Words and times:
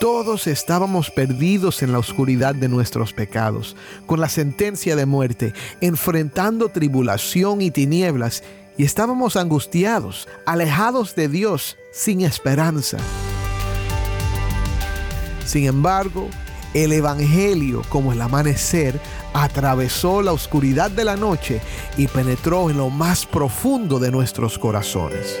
Todos 0.00 0.46
estábamos 0.46 1.10
perdidos 1.10 1.82
en 1.82 1.90
la 1.90 1.98
oscuridad 1.98 2.54
de 2.54 2.68
nuestros 2.68 3.12
pecados, 3.12 3.74
con 4.06 4.20
la 4.20 4.28
sentencia 4.28 4.94
de 4.94 5.06
muerte, 5.06 5.54
enfrentando 5.80 6.68
tribulación 6.68 7.60
y 7.62 7.72
tinieblas, 7.72 8.44
y 8.76 8.84
estábamos 8.84 9.34
angustiados, 9.34 10.28
alejados 10.46 11.16
de 11.16 11.28
Dios, 11.28 11.76
sin 11.90 12.20
esperanza. 12.20 12.98
Sin 15.44 15.66
embargo, 15.66 16.28
el 16.74 16.92
Evangelio, 16.92 17.82
como 17.88 18.12
el 18.12 18.20
amanecer, 18.20 19.00
atravesó 19.34 20.22
la 20.22 20.32
oscuridad 20.32 20.92
de 20.92 21.04
la 21.04 21.16
noche 21.16 21.60
y 21.96 22.06
penetró 22.06 22.70
en 22.70 22.76
lo 22.76 22.88
más 22.88 23.26
profundo 23.26 23.98
de 23.98 24.12
nuestros 24.12 24.60
corazones. 24.60 25.40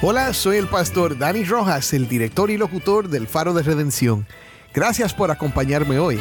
Hola, 0.00 0.32
soy 0.32 0.58
el 0.58 0.68
pastor 0.68 1.18
Dani 1.18 1.42
Rojas, 1.42 1.92
el 1.92 2.06
director 2.08 2.52
y 2.52 2.56
locutor 2.56 3.08
del 3.08 3.26
Faro 3.26 3.52
de 3.52 3.64
Redención. 3.64 4.28
Gracias 4.72 5.12
por 5.12 5.32
acompañarme 5.32 5.98
hoy. 5.98 6.20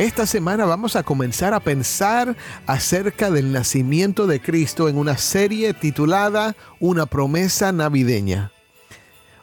Esta 0.00 0.26
semana 0.26 0.64
vamos 0.64 0.96
a 0.96 1.04
comenzar 1.04 1.54
a 1.54 1.60
pensar 1.60 2.36
acerca 2.66 3.30
del 3.30 3.52
nacimiento 3.52 4.26
de 4.26 4.40
Cristo 4.40 4.88
en 4.88 4.98
una 4.98 5.16
serie 5.16 5.74
titulada 5.74 6.56
Una 6.80 7.06
promesa 7.06 7.70
navideña. 7.70 8.50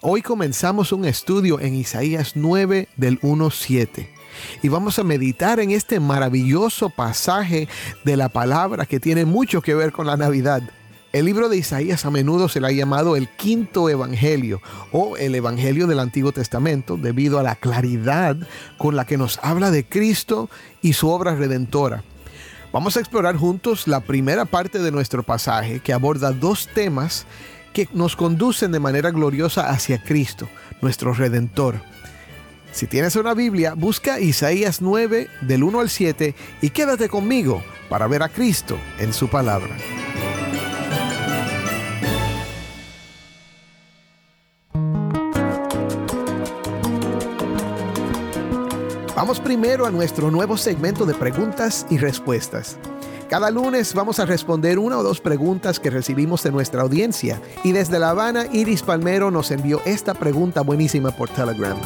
Hoy 0.02 0.22
comenzamos 0.22 0.92
un 0.92 1.06
estudio 1.06 1.62
en 1.62 1.75
Isaías 1.75 2.34
9 2.36 2.90
del 2.98 3.22
1.7 3.22 4.21
y 4.62 4.70
vamos 4.70 5.00
a 5.00 5.04
meditar 5.04 5.60
en 5.60 5.72
este 5.72 6.00
maravilloso 6.00 6.90
pasaje 6.90 7.68
de 8.04 8.18
la 8.18 8.30
palabra 8.30 8.86
que 8.86 9.00
tiene 9.00 9.26
mucho 9.26 9.62
que 9.62 9.76
ver 9.76 9.92
con 9.92 10.08
la 10.08 10.18
Navidad. 10.18 10.64
El 11.14 11.26
libro 11.26 11.50
de 11.50 11.58
Isaías 11.58 12.06
a 12.06 12.12
menudo 12.12 12.48
se 12.48 12.62
le 12.62 12.68
ha 12.68 12.72
llamado 12.72 13.18
el 13.18 13.28
quinto 13.28 13.90
evangelio 13.90 14.62
o 14.94 15.18
el 15.18 15.36
evangelio 15.36 15.86
del 15.86 16.00
Antiguo 16.00 16.32
Testamento 16.32 16.96
debido 16.96 17.38
a 17.38 17.44
la 17.44 17.56
claridad 17.56 18.38
con 18.78 18.96
la 18.96 19.06
que 19.06 19.18
nos 19.18 19.38
habla 19.44 19.72
de 19.72 19.84
Cristo 19.84 20.50
y 20.82 20.94
su 20.94 21.09
obra 21.09 21.36
redentora. 21.36 22.04
Vamos 22.72 22.96
a 22.96 23.02
explorar 23.02 23.36
juntos 23.36 23.90
la 23.90 24.00
primera 24.00 24.46
parte 24.46 24.80
de 24.80 24.92
nuestro 24.92 25.24
pasaje 25.24 25.82
que 25.82 25.92
aborda 25.92 26.32
dos 26.32 26.70
temas 26.74 27.25
que 27.74 27.90
nos 27.94 28.16
conducen 28.16 28.72
de 28.72 28.80
manera 28.80 29.12
gloriosa 29.12 29.69
hacia 29.69 30.02
Cristo, 30.02 30.48
nuestro 30.81 31.13
redentor. 31.13 31.81
Si 32.72 32.88
tienes 32.88 33.16
una 33.16 33.34
Biblia, 33.34 33.74
busca 33.76 34.20
Isaías 34.20 34.82
9 34.82 35.28
del 35.42 35.64
1 35.64 35.80
al 35.80 35.90
7 35.90 36.36
y 36.62 36.70
quédate 36.70 37.09
conmigo 37.09 37.62
para 37.90 38.08
ver 38.08 38.24
a 38.24 38.30
Cristo 38.30 38.78
en 38.98 39.14
su 39.14 39.28
palabra. 39.28 39.76
Vamos 49.16 49.40
primero 49.40 49.86
a 49.86 49.92
nuestro 49.92 50.31
nuevo 50.31 50.58
segmento 50.58 51.06
de 51.06 51.14
preguntas 51.14 51.86
y 51.90 51.98
respuestas. 51.98 52.80
Cada 53.30 53.52
lunes 53.52 53.94
vamos 53.94 54.20
a 54.20 54.26
responder 54.26 54.80
una 54.80 54.98
o 54.98 55.04
dos 55.04 55.22
preguntas 55.22 55.80
que 55.80 55.90
recibimos 55.90 56.42
de 56.44 56.52
nuestra 56.52 56.81
audiencia 56.81 57.42
y 57.64 57.72
desde 57.72 58.00
La 58.00 58.10
Habana 58.10 58.48
Iris 58.52 58.81
Palmero 58.81 59.30
nos 59.30 59.52
envió 59.52 59.81
esta 59.86 60.14
pregunta 60.14 60.62
buenísima 60.62 61.12
por 61.12 61.30
Telegram. 61.30 61.78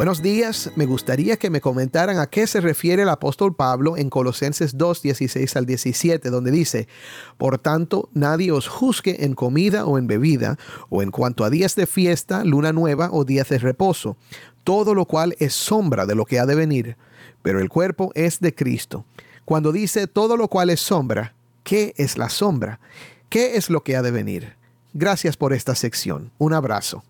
Buenos 0.00 0.22
días, 0.22 0.70
me 0.76 0.86
gustaría 0.86 1.36
que 1.36 1.50
me 1.50 1.60
comentaran 1.60 2.20
a 2.20 2.26
qué 2.26 2.46
se 2.46 2.62
refiere 2.62 3.02
el 3.02 3.10
apóstol 3.10 3.54
Pablo 3.54 3.98
en 3.98 4.08
Colosenses 4.08 4.78
2, 4.78 5.02
16 5.02 5.56
al 5.56 5.66
17, 5.66 6.30
donde 6.30 6.50
dice, 6.50 6.88
Por 7.36 7.58
tanto, 7.58 8.08
nadie 8.14 8.50
os 8.50 8.66
juzgue 8.66 9.26
en 9.26 9.34
comida 9.34 9.84
o 9.84 9.98
en 9.98 10.06
bebida, 10.06 10.56
o 10.88 11.02
en 11.02 11.10
cuanto 11.10 11.44
a 11.44 11.50
días 11.50 11.76
de 11.76 11.86
fiesta, 11.86 12.44
luna 12.44 12.72
nueva 12.72 13.10
o 13.12 13.26
días 13.26 13.50
de 13.50 13.58
reposo, 13.58 14.16
todo 14.64 14.94
lo 14.94 15.04
cual 15.04 15.36
es 15.38 15.52
sombra 15.52 16.06
de 16.06 16.14
lo 16.14 16.24
que 16.24 16.38
ha 16.38 16.46
de 16.46 16.54
venir, 16.54 16.96
pero 17.42 17.60
el 17.60 17.68
cuerpo 17.68 18.10
es 18.14 18.40
de 18.40 18.54
Cristo. 18.54 19.04
Cuando 19.44 19.70
dice 19.70 20.06
todo 20.06 20.38
lo 20.38 20.48
cual 20.48 20.70
es 20.70 20.80
sombra, 20.80 21.34
¿qué 21.62 21.92
es 21.98 22.16
la 22.16 22.30
sombra? 22.30 22.80
¿Qué 23.28 23.56
es 23.56 23.68
lo 23.68 23.82
que 23.82 23.96
ha 23.96 24.02
de 24.02 24.12
venir? 24.12 24.54
Gracias 24.94 25.36
por 25.36 25.52
esta 25.52 25.74
sección. 25.74 26.30
Un 26.38 26.54
abrazo. 26.54 27.04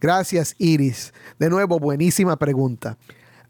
Gracias, 0.00 0.54
Iris. 0.58 1.12
De 1.38 1.48
nuevo, 1.48 1.78
buenísima 1.78 2.36
pregunta. 2.36 2.98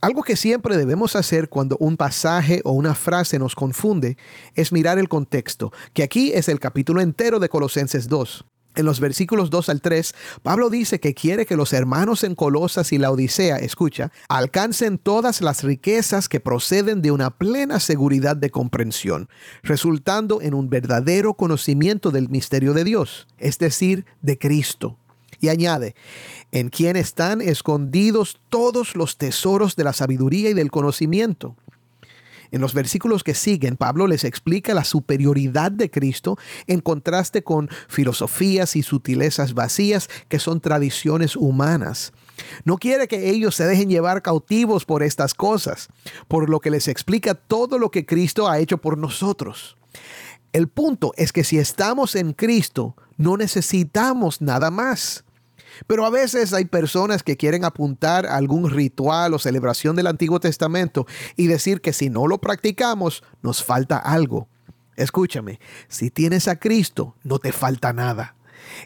Algo 0.01 0.23
que 0.23 0.37
siempre 0.37 0.77
debemos 0.77 1.17
hacer 1.17 1.49
cuando 1.49 1.77
un 1.81 1.97
pasaje 1.97 2.61
o 2.65 2.73
una 2.73 2.95
frase 2.95 3.39
nos 3.39 3.55
confunde 3.55 4.17
es 4.55 4.71
mirar 4.71 4.99
el 4.99 5.09
contexto, 5.09 5.73
que 5.95 6.03
aquí 6.03 6.33
es 6.33 6.49
el 6.49 6.61
capítulo 6.61 7.01
entero 7.01 7.41
de 7.41 7.49
Colosenses 7.49 8.09
2. 8.09 8.45
En 8.77 8.85
los 8.85 9.01
versículos 9.01 9.49
2 9.49 9.71
al 9.71 9.81
3, 9.81 10.15
Pablo 10.43 10.69
dice 10.69 11.01
que 11.01 11.15
quiere 11.15 11.47
que 11.47 11.57
los 11.57 11.73
hermanos 11.73 12.25
en 12.25 12.35
Colosas 12.35 12.93
y 12.93 12.99
la 12.99 13.11
Odisea, 13.11 13.57
escucha, 13.57 14.13
alcancen 14.29 14.99
todas 14.99 15.41
las 15.41 15.65
riquezas 15.65 16.29
que 16.29 16.41
proceden 16.41 17.01
de 17.01 17.11
una 17.11 17.31
plena 17.31 17.81
seguridad 17.81 18.37
de 18.37 18.51
comprensión, 18.51 19.31
resultando 19.63 20.43
en 20.43 20.53
un 20.53 20.69
verdadero 20.69 21.35
conocimiento 21.35 22.11
del 22.11 22.29
misterio 22.29 22.75
de 22.75 22.85
Dios, 22.85 23.27
es 23.39 23.59
decir, 23.59 24.05
de 24.21 24.39
Cristo. 24.39 24.99
Y 25.41 25.49
añade, 25.49 25.95
en 26.53 26.69
quien 26.69 26.97
están 26.97 27.41
escondidos 27.41 28.41
todos 28.49 28.97
los 28.97 29.17
tesoros 29.17 29.77
de 29.77 29.85
la 29.85 29.93
sabiduría 29.93 30.51
y 30.51 30.55
del 30.55 30.71
conocimiento. 30.71 31.57
En 32.53 32.61
los 32.61 32.75
versículos 32.75 33.25
que 33.25 33.35
siguen, 33.35 33.77
Pablo 33.77 34.07
les 34.07 34.25
explica 34.25 34.73
la 34.75 34.85
superioridad 34.85 35.73
de 35.73 35.91
Cristo 35.91 36.39
en 36.67 36.81
contraste 36.81 37.43
con 37.43 37.69
filosofías 37.89 38.77
y 38.77 38.83
sutilezas 38.83 39.55
vacías 39.55 40.09
que 40.29 40.39
son 40.39 40.61
tradiciones 40.61 41.37
humanas. 41.37 42.13
No 42.65 42.77
quiere 42.77 43.09
que 43.09 43.31
ellos 43.31 43.55
se 43.55 43.65
dejen 43.65 43.89
llevar 43.89 44.23
cautivos 44.23 44.85
por 44.85 45.03
estas 45.03 45.35
cosas, 45.35 45.89
por 46.29 46.49
lo 46.49 46.61
que 46.61 46.71
les 46.71 46.89
explica 46.89 47.35
todo 47.35 47.79
lo 47.79 47.91
que 47.91 48.07
Cristo 48.07 48.49
ha 48.49 48.59
hecho 48.59 48.79
por 48.79 48.97
nosotros. 48.99 49.77
El 50.53 50.69
punto 50.69 51.13
es 51.17 51.33
que 51.33 51.45
si 51.45 51.59
estamos 51.59 52.15
en 52.15 52.33
Cristo, 52.33 52.97
no 53.17 53.37
necesitamos 53.37 54.41
nada 54.41 54.71
más. 54.71 55.26
Pero 55.87 56.07
a 56.07 56.11
veces 56.11 56.53
hay 56.53 56.67
personas 56.67 57.23
que 57.23 57.37
quieren 57.37 57.65
apuntar 57.65 58.27
a 58.27 58.37
algún 58.37 58.71
ritual 58.71 59.35
o 59.35 59.39
celebración 59.39 59.97
del 59.97 60.07
Antiguo 60.07 60.41
Testamento 60.41 61.07
y 61.37 61.47
decir 61.47 61.81
que 61.81 61.93
si 61.93 62.11
no 62.11 62.27
lo 62.27 62.39
practicamos, 62.39 63.23
nos 63.43 63.65
falta 63.65 63.99
algo. 63.99 64.49
Escúchame, 64.97 65.61
si 65.89 66.11
tienes 66.11 66.49
a 66.49 66.57
Cristo, 66.57 67.17
no 67.23 67.39
te 67.39 67.53
falta 67.53 67.93
nada. 67.93 68.36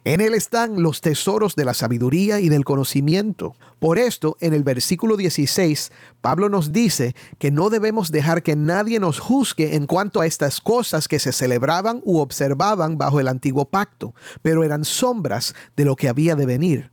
En 0.04 0.20
Él 0.20 0.34
están 0.34 0.82
los 0.82 1.00
tesoros 1.00 1.56
de 1.56 1.64
la 1.64 1.74
sabiduría 1.74 2.40
y 2.40 2.48
del 2.48 2.64
conocimiento. 2.64 3.54
Por 3.78 3.98
esto, 3.98 4.36
en 4.40 4.54
el 4.54 4.62
versículo 4.62 5.16
16, 5.16 5.92
Pablo 6.20 6.48
nos 6.48 6.72
dice 6.72 7.14
que 7.38 7.50
no 7.50 7.70
debemos 7.70 8.10
dejar 8.10 8.42
que 8.42 8.56
nadie 8.56 9.00
nos 9.00 9.18
juzgue 9.18 9.76
en 9.76 9.86
cuanto 9.86 10.20
a 10.20 10.26
estas 10.26 10.60
cosas 10.60 11.08
que 11.08 11.18
se 11.18 11.32
celebraban 11.32 12.00
u 12.04 12.18
observaban 12.18 12.98
bajo 12.98 13.20
el 13.20 13.28
antiguo 13.28 13.64
pacto, 13.64 14.14
pero 14.42 14.64
eran 14.64 14.84
sombras 14.84 15.54
de 15.76 15.84
lo 15.84 15.96
que 15.96 16.08
había 16.08 16.36
de 16.36 16.46
venir. 16.46 16.90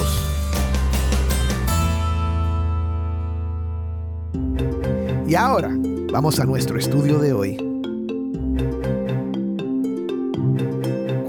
Y 5.27 5.35
ahora, 5.35 5.69
vamos 6.11 6.39
a 6.39 6.45
nuestro 6.45 6.79
estudio 6.79 7.19
de 7.19 7.33
hoy. 7.33 7.68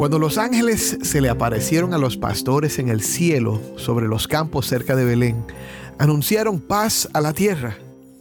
Cuando 0.00 0.18
los 0.18 0.38
ángeles 0.38 0.96
se 1.02 1.20
le 1.20 1.28
aparecieron 1.28 1.92
a 1.92 1.98
los 1.98 2.16
pastores 2.16 2.78
en 2.78 2.88
el 2.88 3.02
cielo 3.02 3.60
sobre 3.76 4.08
los 4.08 4.26
campos 4.26 4.66
cerca 4.66 4.96
de 4.96 5.04
Belén, 5.04 5.44
anunciaron 5.98 6.58
paz 6.58 7.06
a 7.12 7.20
la 7.20 7.34
tierra. 7.34 7.76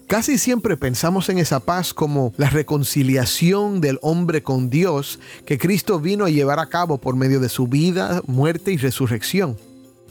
Casi 0.05 0.37
siempre 0.37 0.75
pensamos 0.75 1.29
en 1.29 1.37
esa 1.37 1.61
paz 1.61 1.93
como 1.93 2.33
la 2.35 2.49
reconciliación 2.49 3.79
del 3.79 3.97
hombre 4.01 4.43
con 4.43 4.69
Dios 4.69 5.21
que 5.45 5.57
Cristo 5.57 6.01
vino 6.01 6.25
a 6.25 6.29
llevar 6.29 6.59
a 6.59 6.67
cabo 6.67 6.97
por 6.97 7.15
medio 7.15 7.39
de 7.39 7.47
su 7.47 7.67
vida, 7.67 8.23
muerte 8.27 8.73
y 8.73 8.77
resurrección. 8.77 9.55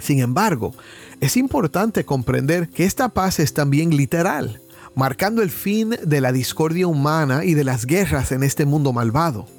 Sin 0.01 0.21
embargo, 0.21 0.75
es 1.21 1.37
importante 1.37 2.07
comprender 2.07 2.71
que 2.71 2.87
esta 2.87 3.11
paz 3.11 3.41
es 3.41 3.53
también 3.53 3.95
literal, 3.95 4.63
marcando 4.95 5.43
el 5.43 5.51
fin 5.51 5.97
de 6.03 6.23
la 6.23 6.33
discordia 6.33 6.87
humana 6.87 7.45
y 7.45 7.53
de 7.53 7.65
las 7.65 7.85
guerras 7.85 8.33
en 8.33 8.43
este 8.43 8.65
mundo 8.65 8.95
malvado. 8.95 9.58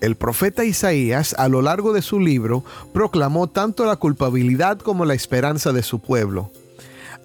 El 0.00 0.16
profeta 0.16 0.64
Isaías 0.64 1.34
a 1.36 1.48
lo 1.48 1.60
largo 1.60 1.92
de 1.92 2.00
su 2.00 2.20
libro 2.20 2.64
proclamó 2.94 3.48
tanto 3.48 3.84
la 3.84 3.96
culpabilidad 3.96 4.78
como 4.78 5.04
la 5.04 5.12
esperanza 5.12 5.72
de 5.72 5.82
su 5.82 5.98
pueblo. 5.98 6.50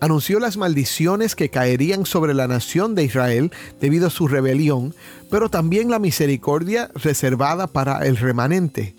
Anunció 0.01 0.39
las 0.39 0.57
maldiciones 0.57 1.36
que 1.36 1.50
caerían 1.50 2.06
sobre 2.06 2.33
la 2.33 2.50
nación 2.50 2.94
de 2.94 3.06
Israel 3.06 3.51
debido 3.80 4.07
a 4.07 4.10
su 4.10 4.27
rebelión, 4.27 4.94
pero 5.31 5.50
también 5.50 5.89
la 5.89 6.00
misericordia 6.00 6.92
reservada 6.95 7.68
para 7.68 8.06
el 8.06 8.18
remanente. 8.18 8.94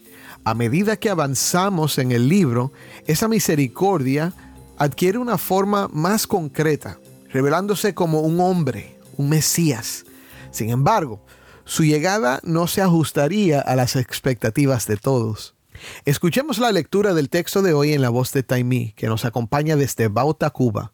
A 0.44 0.55
medida 0.55 0.96
que 0.96 1.11
avanzamos 1.11 1.99
en 1.99 2.12
el 2.12 2.31
libro, 2.31 2.73
esa 3.06 3.28
misericordia 3.28 4.32
adquiere 4.78 5.19
una 5.19 5.37
forma 5.37 5.88
más 5.93 6.26
concreta, 6.26 6.99
revelándose 7.31 7.93
como 7.93 8.20
un 8.20 8.40
hombre, 8.40 8.99
un 9.19 9.28
Mesías. 9.28 10.06
Sin 10.50 10.70
embargo, 10.70 11.20
su 11.66 11.82
llegada 11.82 12.38
no 12.44 12.68
se 12.68 12.80
ajustaría 12.80 13.60
a 13.60 13.74
las 13.74 13.96
expectativas 13.96 14.86
de 14.86 14.96
todos. 14.96 15.56
Escuchemos 16.04 16.58
la 16.58 16.70
lectura 16.70 17.12
del 17.12 17.28
texto 17.28 17.60
de 17.60 17.74
hoy 17.74 17.92
en 17.92 18.00
la 18.00 18.08
voz 18.08 18.32
de 18.32 18.44
Taimí, 18.44 18.92
que 18.92 19.08
nos 19.08 19.24
acompaña 19.24 19.74
desde 19.74 20.06
Bauta, 20.06 20.48
Cuba. 20.50 20.92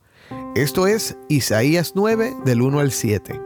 Esto 0.56 0.86
es 0.86 1.19
Isaías 1.28 1.92
9 1.94 2.36
del 2.46 2.62
1 2.62 2.80
al 2.80 2.90
7. 2.90 3.40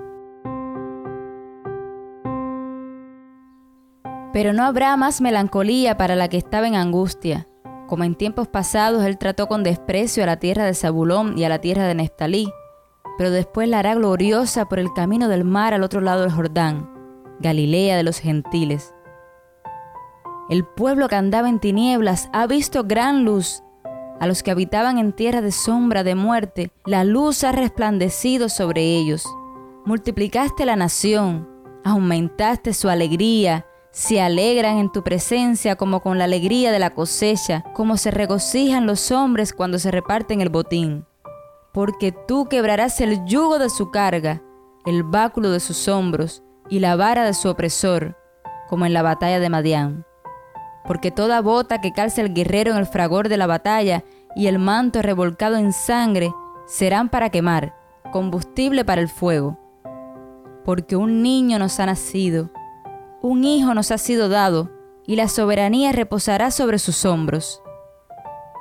Pero 4.33 4.53
no 4.53 4.65
habrá 4.65 4.97
más 4.97 5.21
melancolía 5.21 5.97
para 5.97 6.15
la 6.15 6.29
que 6.29 6.37
estaba 6.37 6.69
en 6.69 6.77
angustia. 6.77 7.49
Como 7.89 8.05
en 8.05 8.15
tiempos 8.15 8.47
pasados 8.47 9.05
él 9.05 9.19
trató 9.19 9.49
con 9.49 9.65
desprecio 9.65 10.23
a 10.23 10.27
la 10.27 10.39
tierra 10.39 10.65
de 10.65 10.75
Zabulón 10.75 11.37
y 11.37 11.45
a 11.45 11.49
la 11.49 11.61
tierra 11.61 11.89
de 11.89 11.97
Neftalí, 11.97 12.53
pero 13.19 13.33
después 13.33 13.69
la 13.69 13.81
hará 13.81 13.97
gloriosa 13.97 14.69
por 14.69 14.79
el 14.79 14.93
camino 14.95 15.29
del 15.29 15.45
mar 15.45 15.75
al 15.75 15.83
otro 15.83 16.01
lado 16.01 16.23
del 16.23 16.33
Jordán 16.33 16.96
Galilea 17.41 17.97
de 17.97 18.03
los 18.03 18.19
gentiles. 18.19 18.95
El 20.49 20.65
pueblo 20.65 21.09
que 21.09 21.17
andaba 21.17 21.49
en 21.49 21.59
tinieblas 21.59 22.29
ha 22.33 22.47
visto 22.47 22.85
gran 22.85 23.25
luz. 23.25 23.63
A 24.21 24.27
los 24.27 24.43
que 24.43 24.51
habitaban 24.51 24.99
en 24.99 25.13
tierra 25.13 25.41
de 25.43 25.53
sombra 25.53 26.05
de 26.05 26.15
muerte, 26.15 26.71
la 26.85 27.05
luz 27.05 27.45
ha 27.45 27.53
resplandecido 27.53 28.49
sobre 28.49 28.83
ellos. 28.83 29.27
Multiplicaste 29.85 30.65
la 30.65 30.77
nación, 30.77 31.49
aumentaste 31.85 32.73
su 32.73 32.89
alegría, 32.89 33.67
se 33.91 34.21
alegran 34.21 34.79
en 34.79 34.93
tu 34.93 35.03
presencia 35.03 35.77
como 35.77 36.01
con 36.01 36.19
la 36.19 36.25
alegría 36.25 36.71
de 36.71 36.79
la 36.79 36.91
cosecha, 36.91 37.65
como 37.75 37.97
se 37.97 38.11
regocijan 38.11 38.87
los 38.87 39.11
hombres 39.11 39.53
cuando 39.53 39.79
se 39.79 39.91
reparten 39.91 40.41
el 40.41 40.49
botín. 40.49 41.07
Porque 41.73 42.13
tú 42.13 42.47
quebrarás 42.47 43.01
el 43.01 43.25
yugo 43.27 43.59
de 43.59 43.69
su 43.69 43.91
carga, 43.91 44.43
el 44.87 45.03
báculo 45.03 45.51
de 45.51 45.61
sus 45.61 45.89
hombros, 45.89 46.43
y 46.69 46.81
la 46.81 46.97
vara 46.97 47.25
de 47.25 47.35
su 47.35 47.49
opresor, 47.49 48.17
como 48.69 48.87
en 48.87 48.93
la 48.93 49.03
batalla 49.03 49.41
de 49.41 49.49
Madián. 49.49 50.05
Porque 50.85 51.11
toda 51.11 51.41
bota 51.41 51.81
que 51.81 51.93
calce 51.93 52.21
el 52.21 52.35
guerrero 52.35 52.73
en 52.73 52.79
el 52.79 52.87
fragor 52.87 53.29
de 53.29 53.37
la 53.37 53.47
batalla 53.47 54.05
y 54.35 54.47
el 54.47 54.59
manto 54.59 55.03
revolcado 55.03 55.57
en 55.57 55.73
sangre 55.73 56.33
serán 56.67 57.09
para 57.09 57.31
quemar, 57.31 57.75
combustible 58.13 58.85
para 58.85 59.01
el 59.01 59.09
fuego. 59.09 59.59
Porque 60.65 60.97
un 60.97 61.23
niño 61.23 61.59
nos 61.59 61.79
ha 61.81 61.87
nacido, 61.87 62.51
un 63.23 63.45
hijo 63.45 63.75
nos 63.75 63.91
ha 63.91 63.99
sido 63.99 64.29
dado, 64.29 64.71
y 65.07 65.15
la 65.15 65.29
soberanía 65.29 65.93
reposará 65.93 66.51
sobre 66.51 66.79
sus 66.79 67.05
hombros. 67.05 67.63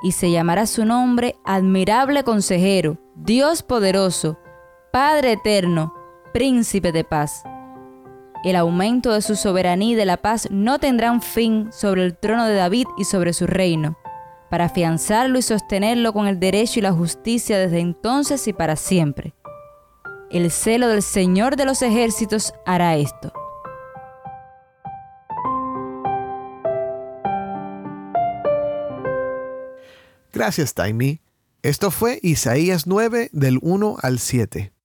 Y 0.02 0.12
se 0.12 0.30
llamará 0.30 0.66
su 0.66 0.84
nombre 0.84 1.34
admirable 1.44 2.22
consejero, 2.22 2.98
Dios 3.16 3.62
poderoso, 3.62 4.38
Padre 4.92 5.32
eterno, 5.32 5.92
príncipe 6.32 6.92
de 6.92 7.02
paz 7.02 7.42
el 8.44 8.56
aumento 8.56 9.12
de 9.12 9.22
su 9.22 9.36
soberanía 9.36 9.92
y 9.92 9.94
de 9.94 10.04
la 10.04 10.16
paz 10.16 10.48
no 10.50 10.78
tendrán 10.78 11.22
fin 11.22 11.70
sobre 11.72 12.04
el 12.04 12.16
trono 12.16 12.46
de 12.46 12.54
David 12.54 12.86
y 12.98 13.04
sobre 13.04 13.32
su 13.32 13.46
reino, 13.46 13.98
para 14.50 14.66
afianzarlo 14.66 15.38
y 15.38 15.42
sostenerlo 15.42 16.12
con 16.12 16.26
el 16.26 16.38
derecho 16.38 16.78
y 16.78 16.82
la 16.82 16.92
justicia 16.92 17.58
desde 17.58 17.80
entonces 17.80 18.46
y 18.48 18.52
para 18.52 18.76
siempre. 18.76 19.34
El 20.30 20.50
celo 20.50 20.88
del 20.88 21.02
Señor 21.02 21.56
de 21.56 21.64
los 21.64 21.82
ejércitos 21.82 22.52
hará 22.64 22.96
esto. 22.96 23.32
Gracias, 30.32 30.74
Taimi. 30.74 31.20
Esto 31.62 31.90
fue 31.90 32.20
Isaías 32.22 32.86
9 32.86 33.30
del 33.32 33.58
1 33.62 33.96
al 34.02 34.18
7. 34.18 34.75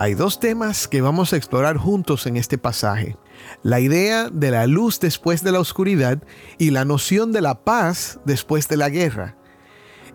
Hay 0.00 0.14
dos 0.14 0.40
temas 0.40 0.88
que 0.88 1.00
vamos 1.00 1.32
a 1.32 1.36
explorar 1.36 1.76
juntos 1.76 2.26
en 2.26 2.36
este 2.36 2.58
pasaje. 2.58 3.16
La 3.62 3.78
idea 3.78 4.28
de 4.28 4.50
la 4.50 4.66
luz 4.66 4.98
después 4.98 5.44
de 5.44 5.52
la 5.52 5.60
oscuridad 5.60 6.18
y 6.58 6.70
la 6.70 6.84
noción 6.84 7.30
de 7.30 7.40
la 7.40 7.62
paz 7.62 8.18
después 8.24 8.66
de 8.66 8.76
la 8.76 8.88
guerra. 8.88 9.36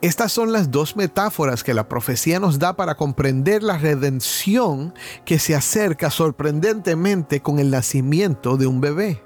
Estas 0.02 0.34
son 0.34 0.52
las 0.52 0.70
dos 0.70 0.98
metáforas 0.98 1.64
que 1.64 1.74
la 1.74 1.88
profecía 1.88 2.42
nos 2.42 2.60
da 2.60 2.76
para 2.76 2.96
comprender 2.96 3.64
la 3.64 3.78
redención 3.78 4.94
que 5.24 5.40
se 5.40 5.56
acerca 5.56 6.10
sorprendentemente 6.12 7.42
con 7.42 7.58
el 7.60 7.72
nacimiento 7.72 8.58
de 8.58 8.68
un 8.68 8.82
bebé. 8.82 9.24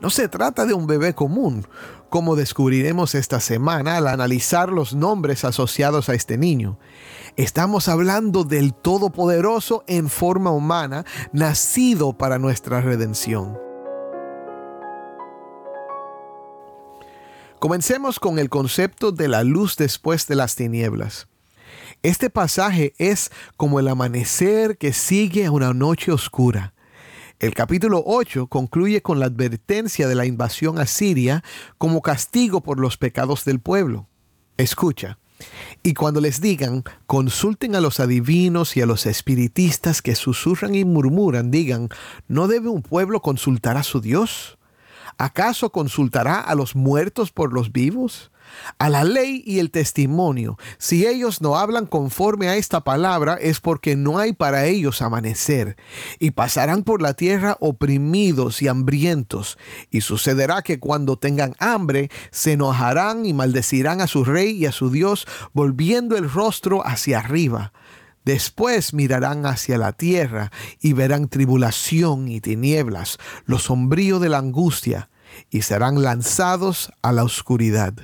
No 0.00 0.08
se 0.08 0.28
trata 0.28 0.64
de 0.64 0.74
un 0.74 0.86
bebé 0.86 1.14
común, 1.14 1.66
como 2.08 2.36
descubriremos 2.36 3.14
esta 3.14 3.40
semana 3.40 3.96
al 3.96 4.08
analizar 4.08 4.70
los 4.70 4.94
nombres 4.94 5.44
asociados 5.44 6.08
a 6.08 6.14
este 6.14 6.38
niño. 6.38 6.78
Estamos 7.36 7.88
hablando 7.88 8.44
del 8.44 8.74
Todopoderoso 8.74 9.84
en 9.86 10.08
forma 10.08 10.50
humana, 10.50 11.04
nacido 11.32 12.16
para 12.16 12.38
nuestra 12.38 12.80
redención. 12.80 13.58
Comencemos 17.58 18.20
con 18.20 18.38
el 18.38 18.48
concepto 18.48 19.10
de 19.10 19.28
la 19.28 19.42
luz 19.42 19.76
después 19.76 20.26
de 20.28 20.36
las 20.36 20.54
tinieblas. 20.54 21.26
Este 22.02 22.30
pasaje 22.30 22.94
es 22.98 23.30
como 23.56 23.80
el 23.80 23.88
amanecer 23.88 24.78
que 24.78 24.92
sigue 24.92 25.46
a 25.46 25.50
una 25.50 25.74
noche 25.74 26.12
oscura. 26.12 26.72
El 27.40 27.54
capítulo 27.54 28.02
8 28.04 28.48
concluye 28.48 29.00
con 29.00 29.20
la 29.20 29.26
advertencia 29.26 30.08
de 30.08 30.16
la 30.16 30.26
invasión 30.26 30.80
a 30.80 30.86
Siria 30.86 31.44
como 31.78 32.02
castigo 32.02 32.62
por 32.62 32.80
los 32.80 32.96
pecados 32.96 33.44
del 33.44 33.60
pueblo. 33.60 34.08
Escucha. 34.56 35.18
Y 35.84 35.94
cuando 35.94 36.20
les 36.20 36.40
digan, 36.40 36.82
consulten 37.06 37.76
a 37.76 37.80
los 37.80 38.00
adivinos 38.00 38.76
y 38.76 38.80
a 38.80 38.86
los 38.86 39.06
espiritistas 39.06 40.02
que 40.02 40.16
susurran 40.16 40.74
y 40.74 40.84
murmuran, 40.84 41.52
digan, 41.52 41.90
¿no 42.26 42.48
debe 42.48 42.70
un 42.70 42.82
pueblo 42.82 43.22
consultar 43.22 43.76
a 43.76 43.84
su 43.84 44.00
Dios? 44.00 44.58
¿Acaso 45.16 45.70
consultará 45.70 46.40
a 46.40 46.56
los 46.56 46.74
muertos 46.74 47.30
por 47.30 47.52
los 47.52 47.70
vivos? 47.70 48.32
A 48.78 48.88
la 48.88 49.04
ley 49.04 49.42
y 49.46 49.58
el 49.58 49.70
testimonio. 49.70 50.58
Si 50.78 51.06
ellos 51.06 51.40
no 51.40 51.56
hablan 51.56 51.86
conforme 51.86 52.48
a 52.48 52.56
esta 52.56 52.82
palabra 52.82 53.38
es 53.40 53.60
porque 53.60 53.96
no 53.96 54.18
hay 54.18 54.32
para 54.32 54.66
ellos 54.66 55.02
amanecer, 55.02 55.76
y 56.18 56.32
pasarán 56.32 56.82
por 56.82 57.02
la 57.02 57.14
tierra 57.14 57.56
oprimidos 57.60 58.62
y 58.62 58.68
hambrientos, 58.68 59.58
y 59.90 60.00
sucederá 60.00 60.62
que 60.62 60.78
cuando 60.78 61.18
tengan 61.18 61.54
hambre 61.58 62.10
se 62.30 62.52
enojarán 62.52 63.26
y 63.26 63.32
maldecirán 63.32 64.00
a 64.00 64.06
su 64.06 64.24
rey 64.24 64.50
y 64.50 64.66
a 64.66 64.72
su 64.72 64.90
Dios, 64.90 65.26
volviendo 65.52 66.16
el 66.16 66.30
rostro 66.30 66.86
hacia 66.86 67.18
arriba. 67.18 67.72
Después 68.24 68.92
mirarán 68.92 69.46
hacia 69.46 69.78
la 69.78 69.92
tierra 69.92 70.52
y 70.80 70.92
verán 70.92 71.28
tribulación 71.28 72.28
y 72.28 72.40
tinieblas, 72.40 73.18
lo 73.46 73.58
sombrío 73.58 74.18
de 74.18 74.28
la 74.28 74.38
angustia, 74.38 75.08
y 75.50 75.62
serán 75.62 76.02
lanzados 76.02 76.92
a 77.00 77.12
la 77.12 77.24
oscuridad. 77.24 77.94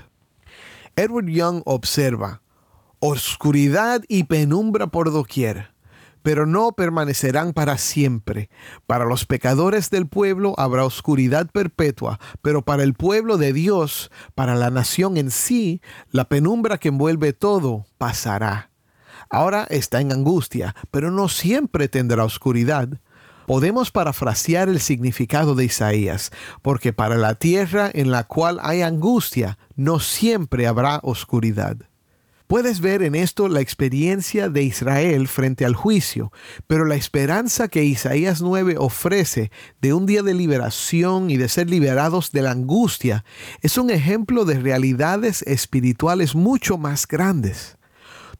Edward 0.96 1.26
Young 1.26 1.62
observa, 1.64 2.42
oscuridad 3.00 4.02
y 4.08 4.24
penumbra 4.24 4.86
por 4.86 5.12
doquier, 5.12 5.74
pero 6.22 6.46
no 6.46 6.72
permanecerán 6.72 7.52
para 7.52 7.78
siempre. 7.78 8.48
Para 8.86 9.04
los 9.04 9.26
pecadores 9.26 9.90
del 9.90 10.06
pueblo 10.06 10.54
habrá 10.56 10.84
oscuridad 10.84 11.50
perpetua, 11.50 12.20
pero 12.42 12.62
para 12.62 12.84
el 12.84 12.94
pueblo 12.94 13.38
de 13.38 13.52
Dios, 13.52 14.10
para 14.34 14.54
la 14.54 14.70
nación 14.70 15.16
en 15.16 15.30
sí, 15.30 15.82
la 16.10 16.24
penumbra 16.28 16.78
que 16.78 16.88
envuelve 16.88 17.32
todo 17.32 17.86
pasará. 17.98 18.70
Ahora 19.28 19.66
está 19.70 20.00
en 20.00 20.12
angustia, 20.12 20.76
pero 20.92 21.10
no 21.10 21.28
siempre 21.28 21.88
tendrá 21.88 22.24
oscuridad 22.24 23.00
podemos 23.46 23.90
parafrasear 23.90 24.68
el 24.68 24.80
significado 24.80 25.54
de 25.54 25.64
Isaías, 25.64 26.30
porque 26.62 26.92
para 26.92 27.16
la 27.16 27.34
tierra 27.34 27.90
en 27.92 28.10
la 28.10 28.24
cual 28.24 28.58
hay 28.62 28.82
angustia, 28.82 29.58
no 29.76 30.00
siempre 30.00 30.66
habrá 30.66 31.00
oscuridad. 31.02 31.76
Puedes 32.46 32.80
ver 32.80 33.02
en 33.02 33.14
esto 33.14 33.48
la 33.48 33.60
experiencia 33.60 34.50
de 34.50 34.62
Israel 34.62 35.28
frente 35.28 35.64
al 35.64 35.74
juicio, 35.74 36.30
pero 36.66 36.84
la 36.84 36.94
esperanza 36.94 37.68
que 37.68 37.84
Isaías 37.84 38.42
9 38.42 38.76
ofrece 38.78 39.50
de 39.80 39.94
un 39.94 40.04
día 40.04 40.22
de 40.22 40.34
liberación 40.34 41.30
y 41.30 41.38
de 41.38 41.48
ser 41.48 41.70
liberados 41.70 42.32
de 42.32 42.42
la 42.42 42.50
angustia 42.50 43.24
es 43.62 43.78
un 43.78 43.88
ejemplo 43.90 44.44
de 44.44 44.60
realidades 44.60 45.40
espirituales 45.42 46.34
mucho 46.34 46.76
más 46.76 47.08
grandes. 47.08 47.78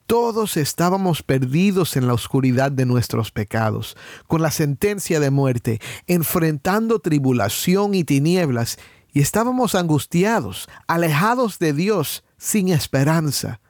Todos 0.07 0.59
estábamos 0.59 1.23
perdidos 1.23 1.97
en 1.97 2.07
la 2.07 2.13
oscuridad 2.13 2.71
de 2.71 2.85
nuestros 2.85 3.31
pecados, 3.31 3.97
con 4.27 4.43
la 4.43 4.51
sentencia 4.51 5.19
de 5.19 5.31
muerte, 5.31 5.81
enfrentando 6.07 6.99
tribulación 6.99 7.95
y 7.95 8.05
tinieblas, 8.05 8.79
y 9.13 9.21
estábamos 9.21 9.75
angustiados, 9.75 10.69
alejados 10.89 11.59
de 11.59 11.73
Dios, 11.73 12.23
sin 12.37 12.69
esperanza. 12.69 13.61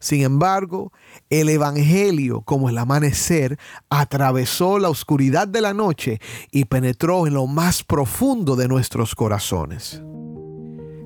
Sin 0.00 0.22
embargo, 0.22 0.92
el 1.30 1.48
Evangelio, 1.48 2.40
como 2.40 2.68
el 2.68 2.78
amanecer, 2.78 3.58
atravesó 3.88 4.78
la 4.78 4.88
oscuridad 4.88 5.46
de 5.46 5.60
la 5.60 5.72
noche 5.72 6.20
y 6.50 6.64
penetró 6.64 7.26
en 7.26 7.34
lo 7.34 7.46
más 7.46 7.84
profundo 7.84 8.56
de 8.56 8.66
nuestros 8.68 9.14
corazones. 9.14 10.02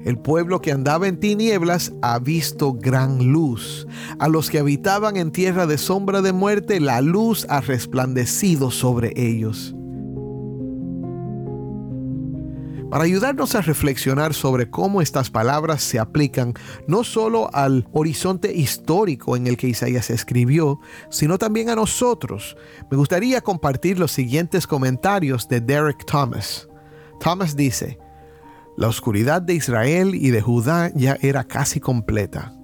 El 0.05 0.19
pueblo 0.19 0.63
que 0.63 0.73
andaba 0.73 1.09
en 1.09 1.21
tinieblas 1.21 1.93
ha 2.01 2.19
visto 2.19 2.73
gran 2.73 3.33
luz. 3.33 3.87
A 4.19 4.29
los 4.29 4.49
que 4.49 4.59
habitaban 4.59 5.17
en 5.17 5.31
tierra 5.31 5.67
de 5.67 5.77
sombra 5.77 6.23
de 6.23 6.33
muerte, 6.33 6.81
la 6.81 7.03
luz 7.03 7.47
ha 7.51 7.61
resplandecido 7.61 8.71
sobre 8.71 9.13
ellos. 9.17 9.75
Para 12.91 13.05
ayudarnos 13.05 13.55
a 13.55 13.61
reflexionar 13.61 14.35
sobre 14.35 14.69
cómo 14.69 15.01
estas 15.01 15.31
palabras 15.31 15.81
se 15.81 16.01
aplican 16.01 16.55
no 16.89 17.05
solo 17.05 17.49
al 17.55 17.87
horizonte 17.93 18.53
histórico 18.53 19.37
en 19.37 19.47
el 19.47 19.57
que 19.57 19.69
Isaías 19.69 20.11
escribió, 20.11 20.81
sino 21.09 21.39
también 21.39 21.69
a 21.71 21.77
nosotros, 21.77 22.57
me 22.91 22.97
gustaría 22.97 23.43
compartir 23.43 24.01
los 24.01 24.11
siguientes 24.11 24.67
comentarios 24.67 25.47
de 25.47 25.61
Derek 25.61 26.05
Thomas. 26.05 26.69
Thomas 27.21 27.55
dice, 27.55 27.97
la 28.81 28.89
oscuridad 28.89 29.43
de 29.43 29.53
Israel 29.53 30.15
y 30.15 30.31
de 30.31 30.41
Judá 30.41 30.91
ya 30.95 31.19
era 31.21 31.45
casi 31.45 31.81
completa. 31.81 32.55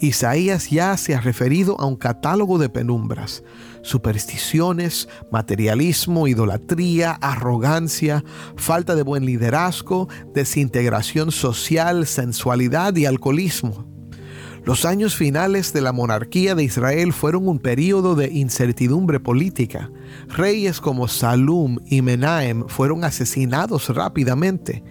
Isaías 0.00 0.70
ya 0.70 0.96
se 0.96 1.16
ha 1.16 1.20
referido 1.20 1.80
a 1.80 1.86
un 1.86 1.96
catálogo 1.96 2.58
de 2.58 2.68
penumbras, 2.68 3.42
supersticiones, 3.82 5.08
materialismo, 5.32 6.28
idolatría, 6.28 7.18
arrogancia, 7.20 8.22
falta 8.54 8.94
de 8.94 9.02
buen 9.02 9.26
liderazgo, 9.26 10.08
desintegración 10.32 11.32
social, 11.32 12.06
sensualidad 12.06 12.94
y 12.94 13.06
alcoholismo. 13.06 13.90
Los 14.64 14.84
años 14.84 15.16
finales 15.16 15.72
de 15.72 15.80
la 15.80 15.90
monarquía 15.90 16.54
de 16.54 16.62
Israel 16.62 17.12
fueron 17.12 17.48
un 17.48 17.58
período 17.58 18.14
de 18.14 18.30
incertidumbre 18.30 19.18
política. 19.18 19.90
Reyes 20.28 20.80
como 20.80 21.08
Salum 21.08 21.78
y 21.86 22.00
Menahem 22.00 22.68
fueron 22.68 23.02
asesinados 23.02 23.88
rápidamente 23.88 24.84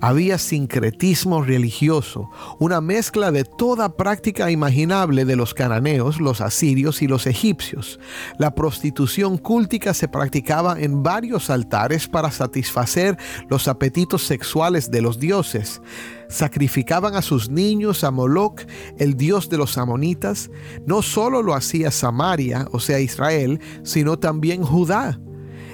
había 0.00 0.38
sincretismo 0.38 1.42
religioso, 1.42 2.30
una 2.58 2.80
mezcla 2.80 3.30
de 3.30 3.44
toda 3.44 3.96
práctica 3.96 4.50
imaginable 4.50 5.24
de 5.24 5.36
los 5.36 5.54
cananeos, 5.54 6.20
los 6.20 6.40
asirios 6.40 7.02
y 7.02 7.08
los 7.08 7.26
egipcios. 7.26 7.98
La 8.38 8.54
prostitución 8.54 9.38
cúltica 9.38 9.94
se 9.94 10.08
practicaba 10.08 10.78
en 10.80 11.02
varios 11.02 11.50
altares 11.50 12.08
para 12.08 12.30
satisfacer 12.30 13.16
los 13.48 13.68
apetitos 13.68 14.22
sexuales 14.22 14.90
de 14.90 15.02
los 15.02 15.18
dioses. 15.18 15.80
Sacrificaban 16.28 17.14
a 17.14 17.22
sus 17.22 17.48
niños 17.48 18.04
a 18.04 18.10
Moloch, 18.10 18.60
el 18.98 19.16
dios 19.16 19.48
de 19.48 19.56
los 19.56 19.78
amonitas. 19.78 20.50
No 20.86 21.02
solo 21.02 21.42
lo 21.42 21.54
hacía 21.54 21.90
Samaria, 21.90 22.68
o 22.72 22.80
sea 22.80 23.00
Israel, 23.00 23.60
sino 23.82 24.18
también 24.18 24.62
Judá. 24.62 25.18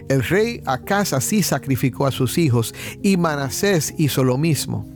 El 0.08 0.23
rey 0.23 0.62
Acaz 0.66 1.12
así 1.12 1.42
sacrificó 1.42 2.06
a 2.06 2.12
sus 2.12 2.38
hijos 2.38 2.75
y 3.02 3.16
Manasés 3.16 3.94
hizo 3.96 4.25
lo 4.25 4.37
mismo. 4.37 4.87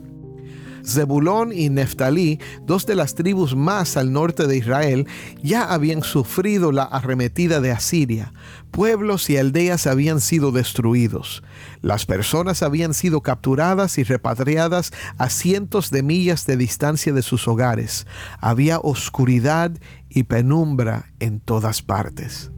Zebulón 0.85 1.51
y 1.53 1.69
Neftalí, 1.69 2.39
dos 2.65 2.85
de 2.85 2.95
las 2.95 3.15
tribus 3.15 3.55
más 3.55 3.97
al 3.97 4.11
norte 4.11 4.47
de 4.47 4.57
Israel, 4.57 5.07
ya 5.41 5.71
habían 5.71 6.03
sufrido 6.03 6.71
la 6.71 6.83
arremetida 6.83 7.61
de 7.61 7.71
Asiria. 7.71 8.33
Pueblos 8.71 9.29
y 9.29 9.37
aldeas 9.37 9.87
habían 9.87 10.21
sido 10.21 10.51
destruidos. 10.51 11.43
Las 11.81 12.05
personas 12.05 12.63
habían 12.63 12.93
sido 12.93 13.21
capturadas 13.21 13.97
y 13.97 14.03
repatriadas 14.03 14.91
a 15.17 15.29
cientos 15.29 15.91
de 15.91 16.03
millas 16.03 16.45
de 16.45 16.57
distancia 16.57 17.13
de 17.13 17.21
sus 17.21 17.47
hogares. 17.47 18.07
Había 18.39 18.79
oscuridad 18.79 19.71
y 20.09 20.23
penumbra 20.23 21.11
en 21.19 21.39
todas 21.39 21.81
partes. 21.81 22.51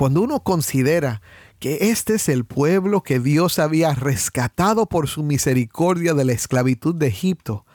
Cuando 0.00 0.22
uno 0.22 0.42
considera 0.42 1.20
que 1.58 1.90
este 1.90 2.14
es 2.14 2.30
el 2.30 2.46
pueblo 2.46 3.02
que 3.02 3.20
Dios 3.20 3.58
había 3.58 3.94
rescatado 3.94 4.86
por 4.86 5.08
su 5.08 5.22
misericordia 5.22 6.14
de 6.14 6.24
la 6.24 6.32
esclavitud 6.32 6.94
de 6.94 7.08
Egipto, 7.08 7.66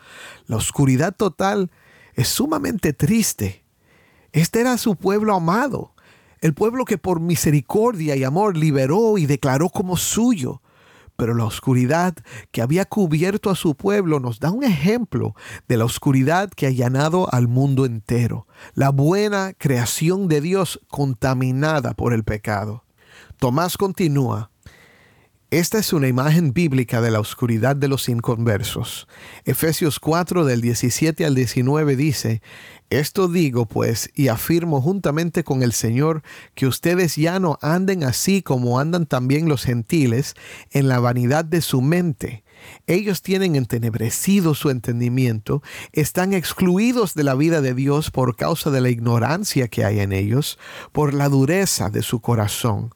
la 0.47 0.55
oscuridad 0.55 1.15
total 1.15 1.69
es 2.15 2.27
sumamente 2.27 2.93
triste. 2.93 3.63
Este 4.31 4.61
era 4.61 4.79
su 4.79 4.95
pueblo 4.95 5.35
amado, 5.35 5.93
el 6.41 6.55
pueblo 6.55 6.83
que 6.85 6.97
por 6.97 7.19
misericordia 7.19 8.15
y 8.15 8.23
amor 8.23 8.57
liberó 8.57 9.19
y 9.19 9.27
declaró 9.27 9.69
como 9.69 9.95
suyo 9.95 10.63
pero 11.15 11.33
la 11.33 11.45
oscuridad 11.45 12.15
que 12.51 12.61
había 12.61 12.85
cubierto 12.85 13.49
a 13.49 13.55
su 13.55 13.75
pueblo 13.75 14.19
nos 14.19 14.39
da 14.39 14.51
un 14.51 14.63
ejemplo 14.63 15.35
de 15.67 15.77
la 15.77 15.85
oscuridad 15.85 16.49
que 16.49 16.67
ha 16.67 16.71
llenado 16.71 17.31
al 17.33 17.47
mundo 17.47 17.85
entero, 17.85 18.47
la 18.73 18.89
buena 18.89 19.53
creación 19.57 20.27
de 20.27 20.41
Dios 20.41 20.79
contaminada 20.87 21.93
por 21.93 22.13
el 22.13 22.23
pecado. 22.23 22.83
Tomás 23.37 23.77
continúa, 23.77 24.51
esta 25.51 25.77
es 25.77 25.93
una 25.93 26.07
imagen 26.07 26.53
bíblica 26.53 27.01
de 27.01 27.11
la 27.11 27.19
oscuridad 27.19 27.75
de 27.75 27.87
los 27.87 28.09
inconversos. 28.09 29.07
Efesios 29.45 29.99
4 29.99 30.43
del 30.43 30.59
17 30.59 31.23
al 31.23 31.35
19 31.35 31.95
dice, 31.95 32.41
Esto 32.91 33.27
digo 33.27 33.65
pues 33.65 34.11
y 34.13 34.27
afirmo 34.27 34.79
juntamente 34.79 35.43
con 35.43 35.63
el 35.63 35.73
Señor 35.73 36.21
que 36.53 36.67
ustedes 36.67 37.15
ya 37.15 37.39
no 37.39 37.57
anden 37.61 38.03
así 38.03 38.43
como 38.43 38.79
andan 38.79 39.07
también 39.07 39.49
los 39.49 39.63
gentiles 39.63 40.35
en 40.71 40.87
la 40.87 40.99
vanidad 40.99 41.45
de 41.45 41.61
su 41.61 41.81
mente 41.81 42.43
Ellos 42.85 43.23
tienen 43.23 43.55
entenebrecido 43.55 44.53
su 44.53 44.69
entendimiento, 44.69 45.63
están 45.93 46.33
excluidos 46.33 47.15
de 47.15 47.23
la 47.23 47.33
vida 47.33 47.61
de 47.61 47.73
Dios 47.73 48.11
por 48.11 48.35
causa 48.35 48.69
de 48.69 48.81
la 48.81 48.89
ignorancia 48.89 49.67
que 49.67 49.83
hay 49.83 49.99
en 49.99 50.13
ellos, 50.13 50.59
por 50.91 51.13
la 51.13 51.29
dureza 51.29 51.89
de 51.89 52.03
su 52.03 52.21
corazón. 52.21 52.91